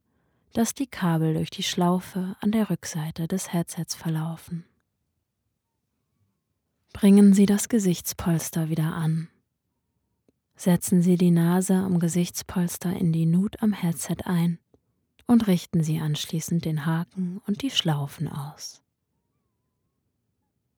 dass 0.53 0.75
die 0.75 0.87
Kabel 0.87 1.35
durch 1.35 1.51
die 1.51 1.63
Schlaufe 1.63 2.37
an 2.41 2.53
der 2.53 2.71
Rückseite 2.71 3.29
des 3.29 3.53
Headsets 3.53 3.95
verlaufen. 3.95 4.65
Bringen 6.93 7.35
Sie 7.35 7.47
das 7.47 7.69
Gesichtspolster 7.69 8.69
wieder 8.69 8.95
an. 8.95 9.29
Setzen 10.57 11.03
Sie 11.03 11.17
die 11.17 11.31
Nase 11.31 11.75
am 11.75 12.01
Gesichtspolster 12.01 12.95
in 12.95 13.13
die 13.13 13.27
Nut 13.27 13.63
am 13.63 13.73
Headset 13.73 14.25
ein 14.25 14.59
und 15.27 15.47
richten 15.47 15.83
Sie 15.83 16.01
anschließend 16.01 16.65
den 16.65 16.85
Haken 16.85 17.41
und 17.47 17.63
die 17.63 17.71
Schlaufen 17.71 18.29
aus. 18.29 18.83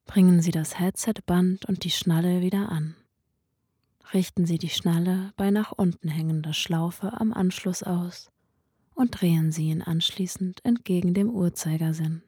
Bringen 0.05 0.41
Sie 0.41 0.51
das 0.51 0.79
Headsetband 0.79 1.65
und 1.67 1.85
die 1.85 1.91
Schnalle 1.91 2.41
wieder 2.41 2.71
an 2.71 2.97
richten 4.15 4.47
Sie 4.47 4.59
die 4.59 4.69
Schnalle 4.69 5.33
bei 5.37 5.51
nach 5.51 5.73
unten 5.73 6.09
hängender 6.09 6.53
Schlaufe 6.53 7.13
am 7.21 7.33
Anschluss 7.33 7.83
aus 7.83 8.31
und 8.95 9.21
drehen 9.21 9.53
Sie 9.53 9.69
ihn 9.69 9.83
anschließend 9.83 10.65
entgegen 10.65 11.15
dem 11.15 11.31
Uhrzeigersinn. 11.31 12.23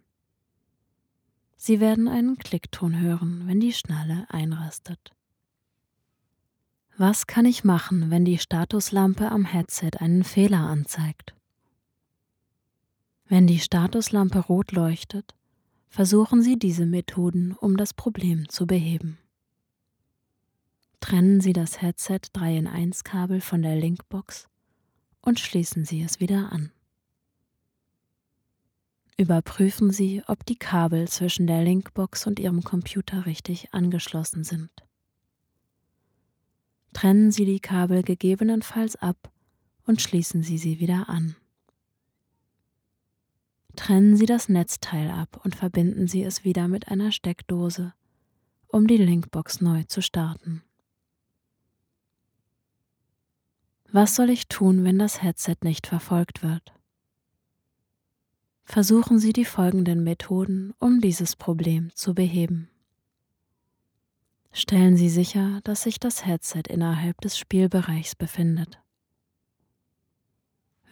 Sie 1.56 1.80
werden 1.80 2.08
einen 2.08 2.36
Klickton 2.38 2.98
hören, 2.98 3.46
wenn 3.46 3.60
die 3.60 3.72
Schnalle 3.72 4.26
einrastet. 4.28 5.12
Was 6.96 7.26
kann 7.26 7.44
ich 7.44 7.64
machen, 7.64 8.10
wenn 8.10 8.24
die 8.24 8.38
Statuslampe 8.38 9.30
am 9.30 9.44
Headset 9.44 9.98
einen 9.98 10.24
Fehler 10.24 10.60
anzeigt? 10.60 11.34
Wenn 13.26 13.46
die 13.46 13.58
Statuslampe 13.58 14.38
rot 14.38 14.72
leuchtet, 14.72 15.34
versuchen 15.94 16.42
Sie 16.42 16.58
diese 16.58 16.86
Methoden, 16.86 17.52
um 17.52 17.76
das 17.76 17.94
Problem 17.94 18.48
zu 18.48 18.66
beheben. 18.66 19.16
Trennen 20.98 21.40
Sie 21.40 21.52
das 21.52 21.80
Headset 21.80 22.18
3 22.32 22.56
in 22.56 22.66
1 22.66 23.04
Kabel 23.04 23.40
von 23.40 23.62
der 23.62 23.76
Linkbox 23.76 24.48
und 25.20 25.38
schließen 25.38 25.84
Sie 25.84 26.02
es 26.02 26.18
wieder 26.18 26.50
an. 26.50 26.72
Überprüfen 29.16 29.92
Sie, 29.92 30.24
ob 30.26 30.44
die 30.44 30.56
Kabel 30.56 31.06
zwischen 31.06 31.46
der 31.46 31.62
Linkbox 31.62 32.26
und 32.26 32.40
Ihrem 32.40 32.64
Computer 32.64 33.24
richtig 33.24 33.72
angeschlossen 33.72 34.42
sind. 34.42 34.70
Trennen 36.92 37.30
Sie 37.30 37.44
die 37.44 37.60
Kabel 37.60 38.02
gegebenenfalls 38.02 38.96
ab 38.96 39.30
und 39.86 40.02
schließen 40.02 40.42
Sie 40.42 40.58
sie 40.58 40.80
wieder 40.80 41.08
an. 41.08 41.36
Trennen 43.84 44.16
Sie 44.16 44.24
das 44.24 44.48
Netzteil 44.48 45.10
ab 45.10 45.38
und 45.44 45.54
verbinden 45.54 46.08
Sie 46.08 46.22
es 46.22 46.42
wieder 46.42 46.68
mit 46.68 46.88
einer 46.88 47.12
Steckdose, 47.12 47.92
um 48.66 48.86
die 48.86 48.96
Linkbox 48.96 49.60
neu 49.60 49.82
zu 49.84 50.00
starten. 50.00 50.62
Was 53.92 54.16
soll 54.16 54.30
ich 54.30 54.48
tun, 54.48 54.84
wenn 54.84 54.98
das 54.98 55.22
Headset 55.22 55.56
nicht 55.64 55.86
verfolgt 55.86 56.42
wird? 56.42 56.72
Versuchen 58.64 59.18
Sie 59.18 59.34
die 59.34 59.44
folgenden 59.44 60.02
Methoden, 60.02 60.72
um 60.78 61.02
dieses 61.02 61.36
Problem 61.36 61.94
zu 61.94 62.14
beheben. 62.14 62.70
Stellen 64.50 64.96
Sie 64.96 65.10
sicher, 65.10 65.60
dass 65.62 65.82
sich 65.82 66.00
das 66.00 66.24
Headset 66.24 66.62
innerhalb 66.70 67.20
des 67.20 67.36
Spielbereichs 67.36 68.14
befindet. 68.14 68.80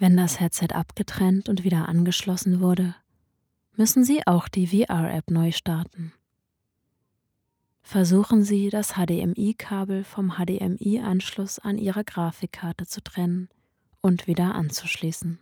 Wenn 0.03 0.17
das 0.17 0.41
Headset 0.41 0.71
abgetrennt 0.73 1.49
und 1.49 1.63
wieder 1.63 1.89
angeschlossen 1.89 2.59
wurde, 2.59 2.97
müssen 3.77 4.03
Sie 4.03 4.27
auch 4.27 4.49
die 4.49 4.67
VR-App 4.67 5.31
neu 5.31 5.53
starten. 5.53 6.13
Versuchen 7.83 8.43
Sie, 8.43 8.69
das 8.69 8.95
HDMI-Kabel 8.95 10.03
vom 10.03 10.33
HDMI-Anschluss 10.33 11.61
an 11.61 11.79
Ihrer 11.79 12.03
Grafikkarte 12.03 12.85
zu 12.85 13.01
trennen 13.01 13.49
und 14.01 14.27
wieder 14.27 14.57
anzuschließen. 14.57 15.39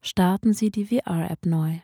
Starten 0.00 0.54
Sie 0.54 0.70
die 0.70 0.86
VR-App 0.86 1.44
neu. 1.44 1.80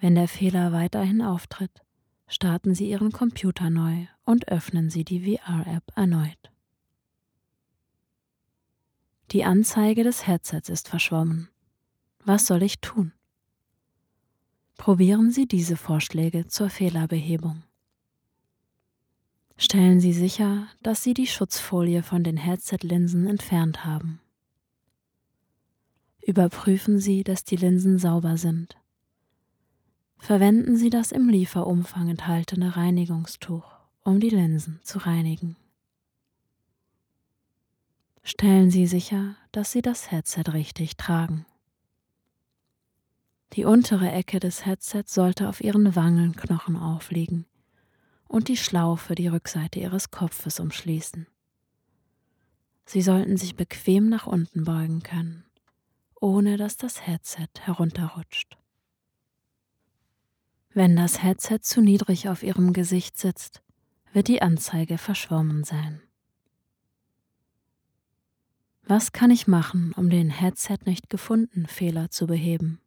Wenn 0.00 0.14
der 0.14 0.28
Fehler 0.28 0.72
weiterhin 0.72 1.20
auftritt, 1.20 1.82
starten 2.28 2.74
Sie 2.74 2.88
Ihren 2.88 3.12
Computer 3.12 3.68
neu 3.68 4.06
und 4.24 4.48
öffnen 4.48 4.88
Sie 4.88 5.04
die 5.04 5.20
VR-App 5.20 5.84
erneut. 5.96 6.50
Die 9.30 9.44
Anzeige 9.44 10.04
des 10.04 10.26
Headsets 10.26 10.68
ist 10.68 10.88
verschwommen. 10.88 11.48
Was 12.24 12.46
soll 12.46 12.62
ich 12.62 12.80
tun? 12.80 13.12
Probieren 14.76 15.30
Sie 15.30 15.46
diese 15.46 15.76
Vorschläge 15.76 16.46
zur 16.46 16.70
Fehlerbehebung. 16.70 17.62
Stellen 19.56 20.00
Sie 20.00 20.12
sicher, 20.12 20.68
dass 20.82 21.02
Sie 21.02 21.14
die 21.14 21.26
Schutzfolie 21.26 22.02
von 22.02 22.22
den 22.22 22.36
Headset-Linsen 22.36 23.26
entfernt 23.26 23.84
haben. 23.84 24.20
Überprüfen 26.22 26.98
Sie, 26.98 27.24
dass 27.24 27.44
die 27.44 27.56
Linsen 27.56 27.98
sauber 27.98 28.36
sind 28.36 28.78
Verwenden 30.18 30.76
Sie 30.76 30.90
das 30.90 31.12
im 31.12 31.28
Lieferumfang 31.28 32.08
enthaltene 32.08 32.76
Reinigungstuch, 32.76 33.64
um 34.02 34.20
die 34.20 34.28
Linsen 34.28 34.80
zu 34.82 34.98
reinigen. 34.98 35.56
Stellen 38.22 38.70
Sie 38.70 38.86
sicher, 38.86 39.36
dass 39.52 39.72
Sie 39.72 39.82
das 39.82 40.10
Headset 40.10 40.44
richtig 40.52 40.96
tragen. 40.96 41.46
Die 43.54 43.64
untere 43.64 44.10
Ecke 44.10 44.40
des 44.40 44.66
Headsets 44.66 45.14
sollte 45.14 45.48
auf 45.48 45.62
Ihren 45.62 45.96
Wangenknochen 45.96 46.76
aufliegen 46.76 47.46
und 48.26 48.48
die 48.48 48.56
Schlaufe 48.56 49.14
die 49.14 49.28
Rückseite 49.28 49.80
Ihres 49.80 50.10
Kopfes 50.10 50.60
umschließen. 50.60 51.26
Sie 52.84 53.02
sollten 53.02 53.36
sich 53.36 53.56
bequem 53.56 54.08
nach 54.08 54.26
unten 54.26 54.64
beugen 54.64 55.02
können, 55.02 55.44
ohne 56.20 56.56
dass 56.56 56.76
das 56.76 57.06
Headset 57.06 57.48
herunterrutscht. 57.60 58.56
Wenn 60.70 60.96
das 60.96 61.22
Headset 61.22 61.60
zu 61.62 61.80
niedrig 61.80 62.28
auf 62.28 62.42
Ihrem 62.42 62.72
Gesicht 62.72 63.18
sitzt, 63.18 63.62
wird 64.12 64.28
die 64.28 64.42
Anzeige 64.42 64.98
verschwommen 64.98 65.64
sein. 65.64 66.02
Was 68.90 69.12
kann 69.12 69.30
ich 69.30 69.46
machen, 69.46 69.92
um 69.98 70.08
den 70.08 70.30
Headset 70.30 70.78
nicht 70.86 71.10
gefunden 71.10 71.66
Fehler 71.66 72.10
zu 72.10 72.26
beheben? 72.26 72.80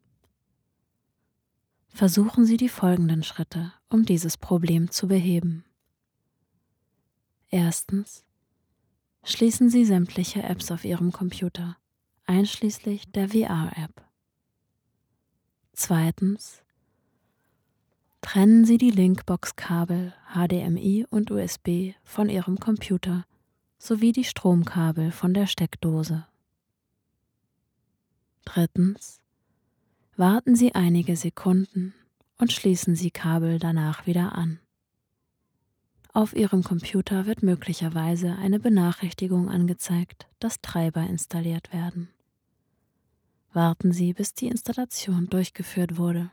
Versuchen 1.90 2.44
Sie 2.44 2.56
die 2.56 2.68
folgenden 2.68 3.22
Schritte, 3.22 3.72
um 3.88 4.04
dieses 4.04 4.36
Problem 4.36 4.90
zu 4.90 5.06
beheben. 5.06 5.64
Erstens. 7.50 8.24
Schließen 9.22 9.70
Sie 9.70 9.84
sämtliche 9.84 10.42
Apps 10.42 10.72
auf 10.72 10.84
Ihrem 10.84 11.12
Computer, 11.12 11.76
einschließlich 12.26 13.12
der 13.12 13.28
VR-App. 13.28 14.04
Zweitens. 15.72 16.64
Trennen 18.22 18.64
Sie 18.64 18.76
die 18.76 18.90
Linkbox-Kabel 18.90 20.14
HDMI 20.34 21.06
und 21.08 21.30
USB 21.30 21.92
von 22.02 22.28
Ihrem 22.28 22.58
Computer 22.58 23.24
sowie 23.82 24.12
die 24.12 24.22
Stromkabel 24.22 25.10
von 25.10 25.34
der 25.34 25.48
Steckdose. 25.48 26.24
Drittens. 28.44 29.20
Warten 30.16 30.54
Sie 30.54 30.76
einige 30.76 31.16
Sekunden 31.16 31.92
und 32.38 32.52
schließen 32.52 32.94
Sie 32.94 33.10
Kabel 33.10 33.58
danach 33.58 34.06
wieder 34.06 34.36
an. 34.36 34.60
Auf 36.12 36.32
Ihrem 36.36 36.62
Computer 36.62 37.26
wird 37.26 37.42
möglicherweise 37.42 38.36
eine 38.36 38.60
Benachrichtigung 38.60 39.48
angezeigt, 39.48 40.28
dass 40.38 40.60
Treiber 40.60 41.02
installiert 41.02 41.72
werden. 41.72 42.08
Warten 43.52 43.90
Sie, 43.90 44.12
bis 44.12 44.32
die 44.32 44.46
Installation 44.46 45.28
durchgeführt 45.28 45.96
wurde. 45.96 46.30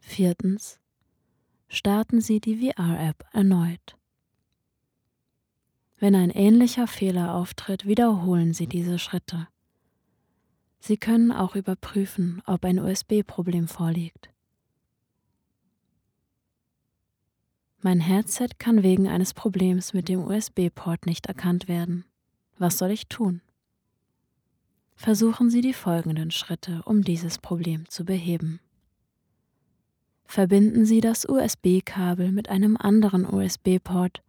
Viertens. 0.00 0.80
Starten 1.68 2.22
Sie 2.22 2.40
die 2.40 2.72
VR-App 2.72 3.26
erneut. 3.32 3.98
Wenn 6.04 6.16
ein 6.16 6.28
ähnlicher 6.28 6.86
Fehler 6.86 7.34
auftritt, 7.34 7.86
wiederholen 7.86 8.52
Sie 8.52 8.66
diese 8.66 8.98
Schritte. 8.98 9.48
Sie 10.78 10.98
können 10.98 11.32
auch 11.32 11.56
überprüfen, 11.56 12.42
ob 12.44 12.66
ein 12.66 12.78
USB-Problem 12.78 13.68
vorliegt. 13.68 14.28
Mein 17.80 18.00
Headset 18.00 18.48
kann 18.58 18.82
wegen 18.82 19.08
eines 19.08 19.32
Problems 19.32 19.94
mit 19.94 20.10
dem 20.10 20.22
USB-Port 20.22 21.06
nicht 21.06 21.24
erkannt 21.24 21.68
werden. 21.68 22.04
Was 22.58 22.76
soll 22.76 22.90
ich 22.90 23.08
tun? 23.08 23.40
Versuchen 24.96 25.48
Sie 25.48 25.62
die 25.62 25.72
folgenden 25.72 26.30
Schritte, 26.30 26.82
um 26.84 27.00
dieses 27.00 27.38
Problem 27.38 27.88
zu 27.88 28.04
beheben. 28.04 28.60
Verbinden 30.26 30.84
Sie 30.84 31.00
das 31.00 31.26
USB-Kabel 31.26 32.30
mit 32.30 32.50
einem 32.50 32.76
anderen 32.76 33.24
USB-Port, 33.24 34.22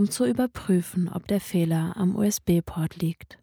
um 0.00 0.10
zu 0.10 0.24
überprüfen, 0.24 1.10
ob 1.10 1.28
der 1.28 1.42
Fehler 1.42 1.94
am 1.94 2.16
USB-Port 2.16 2.96
liegt. 2.96 3.38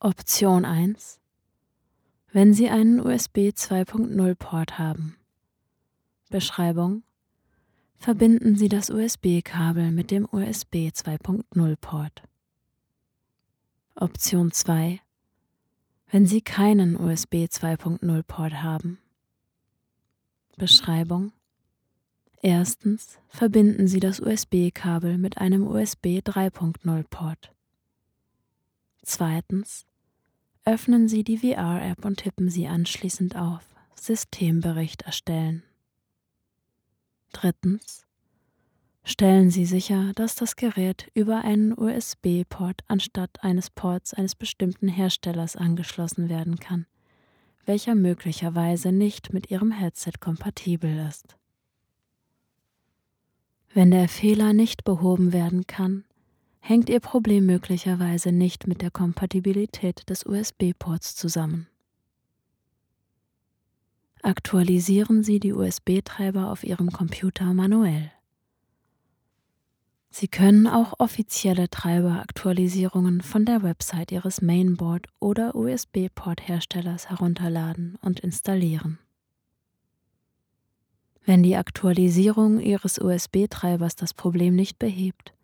Option 0.00 0.66
1 0.66 1.18
Wenn 2.30 2.52
Sie 2.52 2.68
einen 2.68 3.00
USB 3.00 3.38
2.0 3.54 4.34
Port 4.34 4.78
haben. 4.78 5.16
Beschreibung 6.28 7.04
Verbinden 7.96 8.56
Sie 8.56 8.68
das 8.68 8.90
USB-Kabel 8.90 9.92
mit 9.92 10.10
dem 10.10 10.28
USB 10.30 10.90
2.0 10.92 11.76
Port. 11.76 12.22
Option 13.94 14.52
2 14.52 15.00
Wenn 16.10 16.26
Sie 16.26 16.42
keinen 16.42 16.96
USB 16.96 17.46
2.0 17.46 18.22
Port 18.24 18.62
haben. 18.62 18.98
Beschreibung 20.58 21.32
Erstens 22.42 23.18
verbinden 23.28 23.88
Sie 23.88 24.00
das 24.00 24.20
USB-Kabel 24.20 25.18
mit 25.18 25.38
einem 25.38 25.66
USB 25.66 26.20
3.0 26.20 27.04
Port. 27.10 27.52
Zweitens 29.02 29.86
öffnen 30.64 31.08
Sie 31.08 31.24
die 31.24 31.38
VR-App 31.38 32.04
und 32.04 32.18
tippen 32.18 32.48
Sie 32.50 32.66
anschließend 32.66 33.36
auf 33.36 33.62
Systembericht 33.94 35.02
erstellen. 35.02 35.62
Drittens 37.32 38.06
stellen 39.02 39.50
Sie 39.50 39.64
sicher, 39.64 40.12
dass 40.14 40.34
das 40.34 40.54
Gerät 40.56 41.10
über 41.14 41.42
einen 41.42 41.76
USB-Port 41.76 42.82
anstatt 42.86 43.42
eines 43.42 43.70
Ports 43.70 44.14
eines 44.14 44.34
bestimmten 44.34 44.88
Herstellers 44.88 45.56
angeschlossen 45.56 46.28
werden 46.28 46.58
kann 46.58 46.86
welcher 47.68 47.94
möglicherweise 47.94 48.90
nicht 48.90 49.34
mit 49.34 49.50
Ihrem 49.50 49.70
Headset 49.70 50.14
kompatibel 50.18 51.06
ist. 51.06 51.37
Wenn 53.74 53.90
der 53.90 54.08
Fehler 54.08 54.52
nicht 54.52 54.84
behoben 54.84 55.32
werden 55.32 55.66
kann, 55.66 56.04
hängt 56.60 56.88
Ihr 56.88 57.00
Problem 57.00 57.46
möglicherweise 57.46 58.32
nicht 58.32 58.66
mit 58.66 58.82
der 58.82 58.90
Kompatibilität 58.90 60.08
des 60.08 60.24
USB-Ports 60.24 61.16
zusammen. 61.16 61.66
Aktualisieren 64.22 65.22
Sie 65.22 65.38
die 65.38 65.52
USB-Treiber 65.52 66.50
auf 66.50 66.64
Ihrem 66.64 66.90
Computer 66.92 67.54
manuell. 67.54 68.10
Sie 70.10 70.28
können 70.28 70.66
auch 70.66 70.94
offizielle 70.98 71.68
Treiberaktualisierungen 71.68 73.20
von 73.20 73.44
der 73.44 73.62
Website 73.62 74.10
Ihres 74.10 74.42
Mainboard 74.42 75.06
oder 75.20 75.54
USB-Port-Herstellers 75.54 77.10
herunterladen 77.10 77.98
und 78.00 78.20
installieren. 78.20 78.98
Wenn 81.28 81.42
die 81.42 81.56
Aktualisierung 81.56 82.58
Ihres 82.58 82.98
USB-Treibers 82.98 83.96
das 83.96 84.14
Problem 84.14 84.54
nicht 84.54 84.78
behebt, 84.78 85.34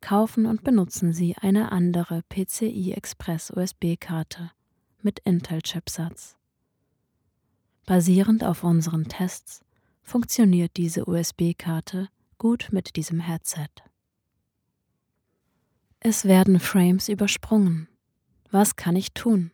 kaufen 0.00 0.46
und 0.46 0.62
benutzen 0.62 1.12
Sie 1.12 1.36
eine 1.36 1.72
andere 1.72 2.22
PCI 2.28 2.92
Express 2.92 3.50
USB-Karte 3.50 4.52
mit 5.00 5.18
Intel-Chipsatz. 5.24 6.36
Basierend 7.84 8.44
auf 8.44 8.62
unseren 8.62 9.08
Tests 9.08 9.64
funktioniert 10.04 10.76
diese 10.76 11.08
USB-Karte 11.08 12.08
gut 12.38 12.68
mit 12.70 12.94
diesem 12.94 13.18
Headset. 13.18 13.70
Es 15.98 16.26
werden 16.26 16.60
Frames 16.60 17.08
übersprungen. 17.08 17.88
Was 18.52 18.76
kann 18.76 18.94
ich 18.94 19.12
tun? 19.12 19.50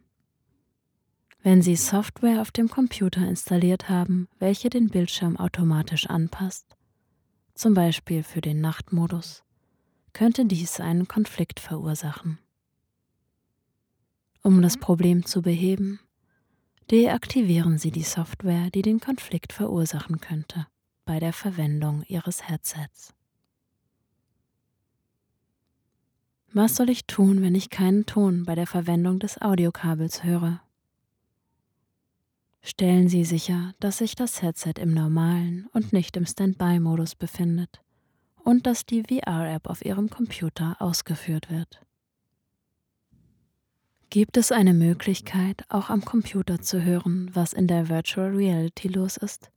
Wenn 1.51 1.63
Sie 1.63 1.77
Software 1.77 2.43
auf 2.43 2.51
dem 2.51 2.69
Computer 2.69 3.27
installiert 3.27 3.89
haben, 3.89 4.29
welche 4.39 4.69
den 4.69 4.91
Bildschirm 4.91 5.39
automatisch 5.39 6.07
anpasst, 6.07 6.77
zum 7.55 7.73
Beispiel 7.73 8.23
für 8.23 8.43
den 8.43 8.61
Nachtmodus, 8.61 9.45
könnte 10.13 10.45
dies 10.45 10.79
einen 10.79 11.09
Konflikt 11.09 11.59
verursachen. 11.59 12.39
Um 14.43 14.61
das 14.61 14.77
Problem 14.77 15.25
zu 15.25 15.41
beheben, 15.41 16.01
deaktivieren 16.91 17.79
Sie 17.79 17.93
die 17.93 18.03
Software, 18.03 18.69
die 18.69 18.83
den 18.83 19.01
Konflikt 19.01 19.55
verursachen 19.55 20.21
könnte 20.21 20.67
bei 21.07 21.19
der 21.19 21.33
Verwendung 21.33 22.03
Ihres 22.09 22.47
Headsets. 22.47 23.15
Was 26.53 26.77
soll 26.77 26.91
ich 26.91 27.07
tun, 27.07 27.41
wenn 27.41 27.55
ich 27.55 27.71
keinen 27.71 28.05
Ton 28.05 28.45
bei 28.45 28.55
der 28.55 28.67
Verwendung 28.67 29.19
des 29.19 29.41
Audiokabels 29.41 30.25
höre? 30.25 30.61
Stellen 32.61 33.09
Sie 33.09 33.25
sicher, 33.25 33.75
dass 33.81 33.99
sich 33.99 34.15
das 34.15 34.43
Headset 34.43 34.75
im 34.79 34.93
normalen 34.93 35.67
und 35.73 35.93
nicht 35.93 36.17
im 36.17 36.27
Standby-Modus 36.27 37.15
befindet 37.15 37.81
und 38.45 38.67
dass 38.67 38.85
die 38.85 39.03
VR-App 39.03 39.69
auf 39.69 39.85
Ihrem 39.85 40.11
Computer 40.11 40.77
ausgeführt 40.81 41.51
wird. 41.51 41.81
Gibt 44.11 44.39
es 44.39 44.53
eine 44.53 44.73
Möglichkeit, 44.73 45.65
auch 45.69 45.91
am 45.91 46.03
Computer 46.03 46.61
zu 46.61 46.83
hören, 46.83 47.31
was 47.35 47.53
in 47.53 47.67
der 47.67 47.91
Virtual 47.91 48.35
Reality 48.35 48.89
los 48.89 49.19
ist? 49.19 49.51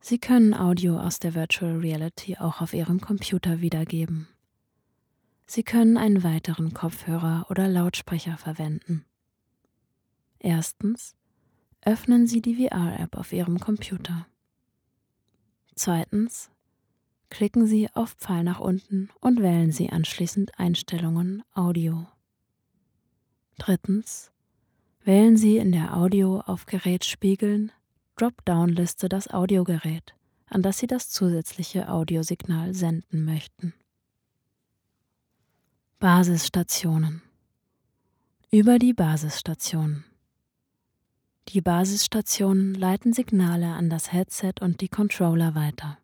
Sie 0.00 0.18
können 0.18 0.52
Audio 0.52 0.98
aus 0.98 1.20
der 1.20 1.34
Virtual 1.34 1.78
Reality 1.78 2.36
auch 2.36 2.60
auf 2.60 2.74
Ihrem 2.74 3.00
Computer 3.00 3.60
wiedergeben. 3.60 4.26
Sie 5.46 5.62
können 5.62 5.96
einen 5.96 6.24
weiteren 6.24 6.74
Kopfhörer 6.74 7.46
oder 7.48 7.68
Lautsprecher 7.68 8.36
verwenden. 8.36 9.04
Erstens, 10.44 11.14
öffnen 11.82 12.26
Sie 12.26 12.42
die 12.42 12.66
VR-App 12.66 13.16
auf 13.16 13.32
Ihrem 13.32 13.60
Computer. 13.60 14.26
Zweitens, 15.76 16.50
klicken 17.30 17.64
Sie 17.68 17.88
auf 17.94 18.14
Pfeil 18.14 18.42
nach 18.42 18.58
unten 18.58 19.08
und 19.20 19.40
wählen 19.40 19.70
Sie 19.70 19.90
anschließend 19.90 20.58
Einstellungen 20.58 21.44
Audio. 21.54 22.08
Drittens, 23.58 24.32
wählen 25.04 25.36
Sie 25.36 25.58
in 25.58 25.70
der 25.70 25.96
Audio 25.96 26.40
auf 26.40 26.66
Gerät 26.66 27.04
spiegeln 27.04 27.70
Dropdown-Liste 28.16 29.08
das 29.08 29.28
Audiogerät, 29.28 30.16
an 30.46 30.62
das 30.62 30.78
Sie 30.78 30.88
das 30.88 31.08
zusätzliche 31.08 31.88
Audiosignal 31.88 32.74
senden 32.74 33.24
möchten. 33.24 33.74
Basisstationen 36.00 37.22
Über 38.50 38.80
die 38.80 38.92
Basisstationen 38.92 40.04
Die 41.48 41.60
Basisstationen 41.60 42.74
leiten 42.74 43.12
Signale 43.12 43.66
an 43.66 43.90
das 43.90 44.12
Headset 44.12 44.54
und 44.60 44.80
die 44.80 44.88
Controller 44.88 45.54
weiter. 45.54 45.98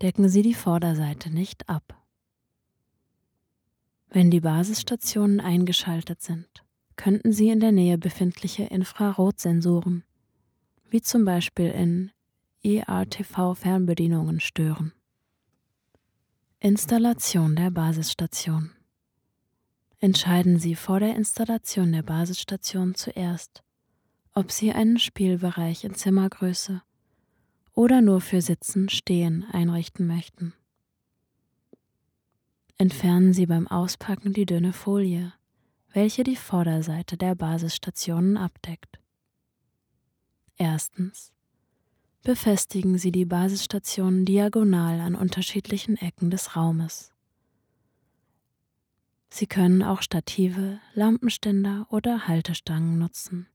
Decken 0.00 0.28
Sie 0.28 0.42
die 0.42 0.54
Vorderseite 0.54 1.30
nicht 1.30 1.68
ab. 1.68 2.00
Wenn 4.08 4.30
die 4.30 4.40
Basisstationen 4.40 5.40
eingeschaltet 5.40 6.22
sind, 6.22 6.64
könnten 6.96 7.32
Sie 7.32 7.48
in 7.48 7.60
der 7.60 7.72
Nähe 7.72 7.98
befindliche 7.98 8.64
Infrarotsensoren 8.64 10.04
wie 10.92 11.00
zum 11.00 11.24
Beispiel 11.24 11.70
in 11.70 12.10
ERTV-Fernbedienungen 12.62 14.40
stören. 14.40 14.92
Installation 16.60 17.56
der 17.56 17.70
Basisstation. 17.70 18.70
Entscheiden 19.98 20.58
Sie 20.58 20.74
vor 20.74 21.00
der 21.00 21.16
Installation 21.16 21.92
der 21.92 22.02
Basisstation 22.02 22.94
zuerst, 22.94 23.62
ob 24.34 24.50
Sie 24.50 24.72
einen 24.72 24.98
Spielbereich 24.98 25.84
in 25.84 25.94
Zimmergröße 25.94 26.82
oder 27.74 28.00
nur 28.00 28.20
für 28.20 28.40
Sitzen 28.40 28.88
Stehen 28.88 29.44
einrichten 29.52 30.06
möchten. 30.06 30.54
Entfernen 32.78 33.32
Sie 33.32 33.46
beim 33.46 33.68
Auspacken 33.68 34.32
die 34.32 34.46
dünne 34.46 34.72
Folie, 34.72 35.32
welche 35.92 36.24
die 36.24 36.36
Vorderseite 36.36 37.16
der 37.16 37.34
Basisstationen 37.34 38.36
abdeckt. 38.36 38.98
Erstens. 40.56 41.32
Befestigen 42.24 42.98
Sie 42.98 43.10
die 43.10 43.24
Basisstationen 43.24 44.24
diagonal 44.24 45.00
an 45.00 45.14
unterschiedlichen 45.14 45.96
Ecken 45.96 46.30
des 46.30 46.56
Raumes. 46.56 47.12
Sie 49.28 49.46
können 49.46 49.82
auch 49.82 50.02
Stative, 50.02 50.78
Lampenständer 50.94 51.86
oder 51.90 52.28
Haltestangen 52.28 52.98
nutzen, 52.98 53.48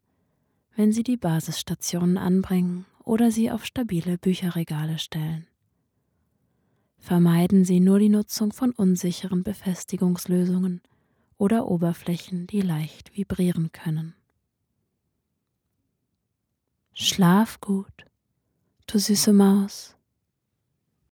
wenn 0.78 0.94
Sie 0.94 1.02
die 1.02 1.18
Basisstationen 1.18 2.20
anbringen 2.20 2.86
oder 3.04 3.32
sie 3.32 3.50
auf 3.50 3.66
stabile 3.66 4.20
Bücherregale 4.20 5.00
stellen. 5.00 5.48
Vermeiden 7.00 7.66
Sie 7.66 7.80
nur 7.80 7.98
die 7.98 8.10
Nutzung 8.10 8.54
von 8.54 8.72
unsicheren 8.72 9.42
Befestigungslösungen 9.42 10.82
oder 11.40 11.68
Oberflächen, 11.68 12.46
die 12.46 12.62
leicht 12.62 13.18
vibrieren 13.18 13.72
können. 13.72 14.14
Schlaf 16.94 17.60
gut, 17.60 18.06
du 18.86 19.00
süße 19.00 19.34
Maus. 19.34 19.97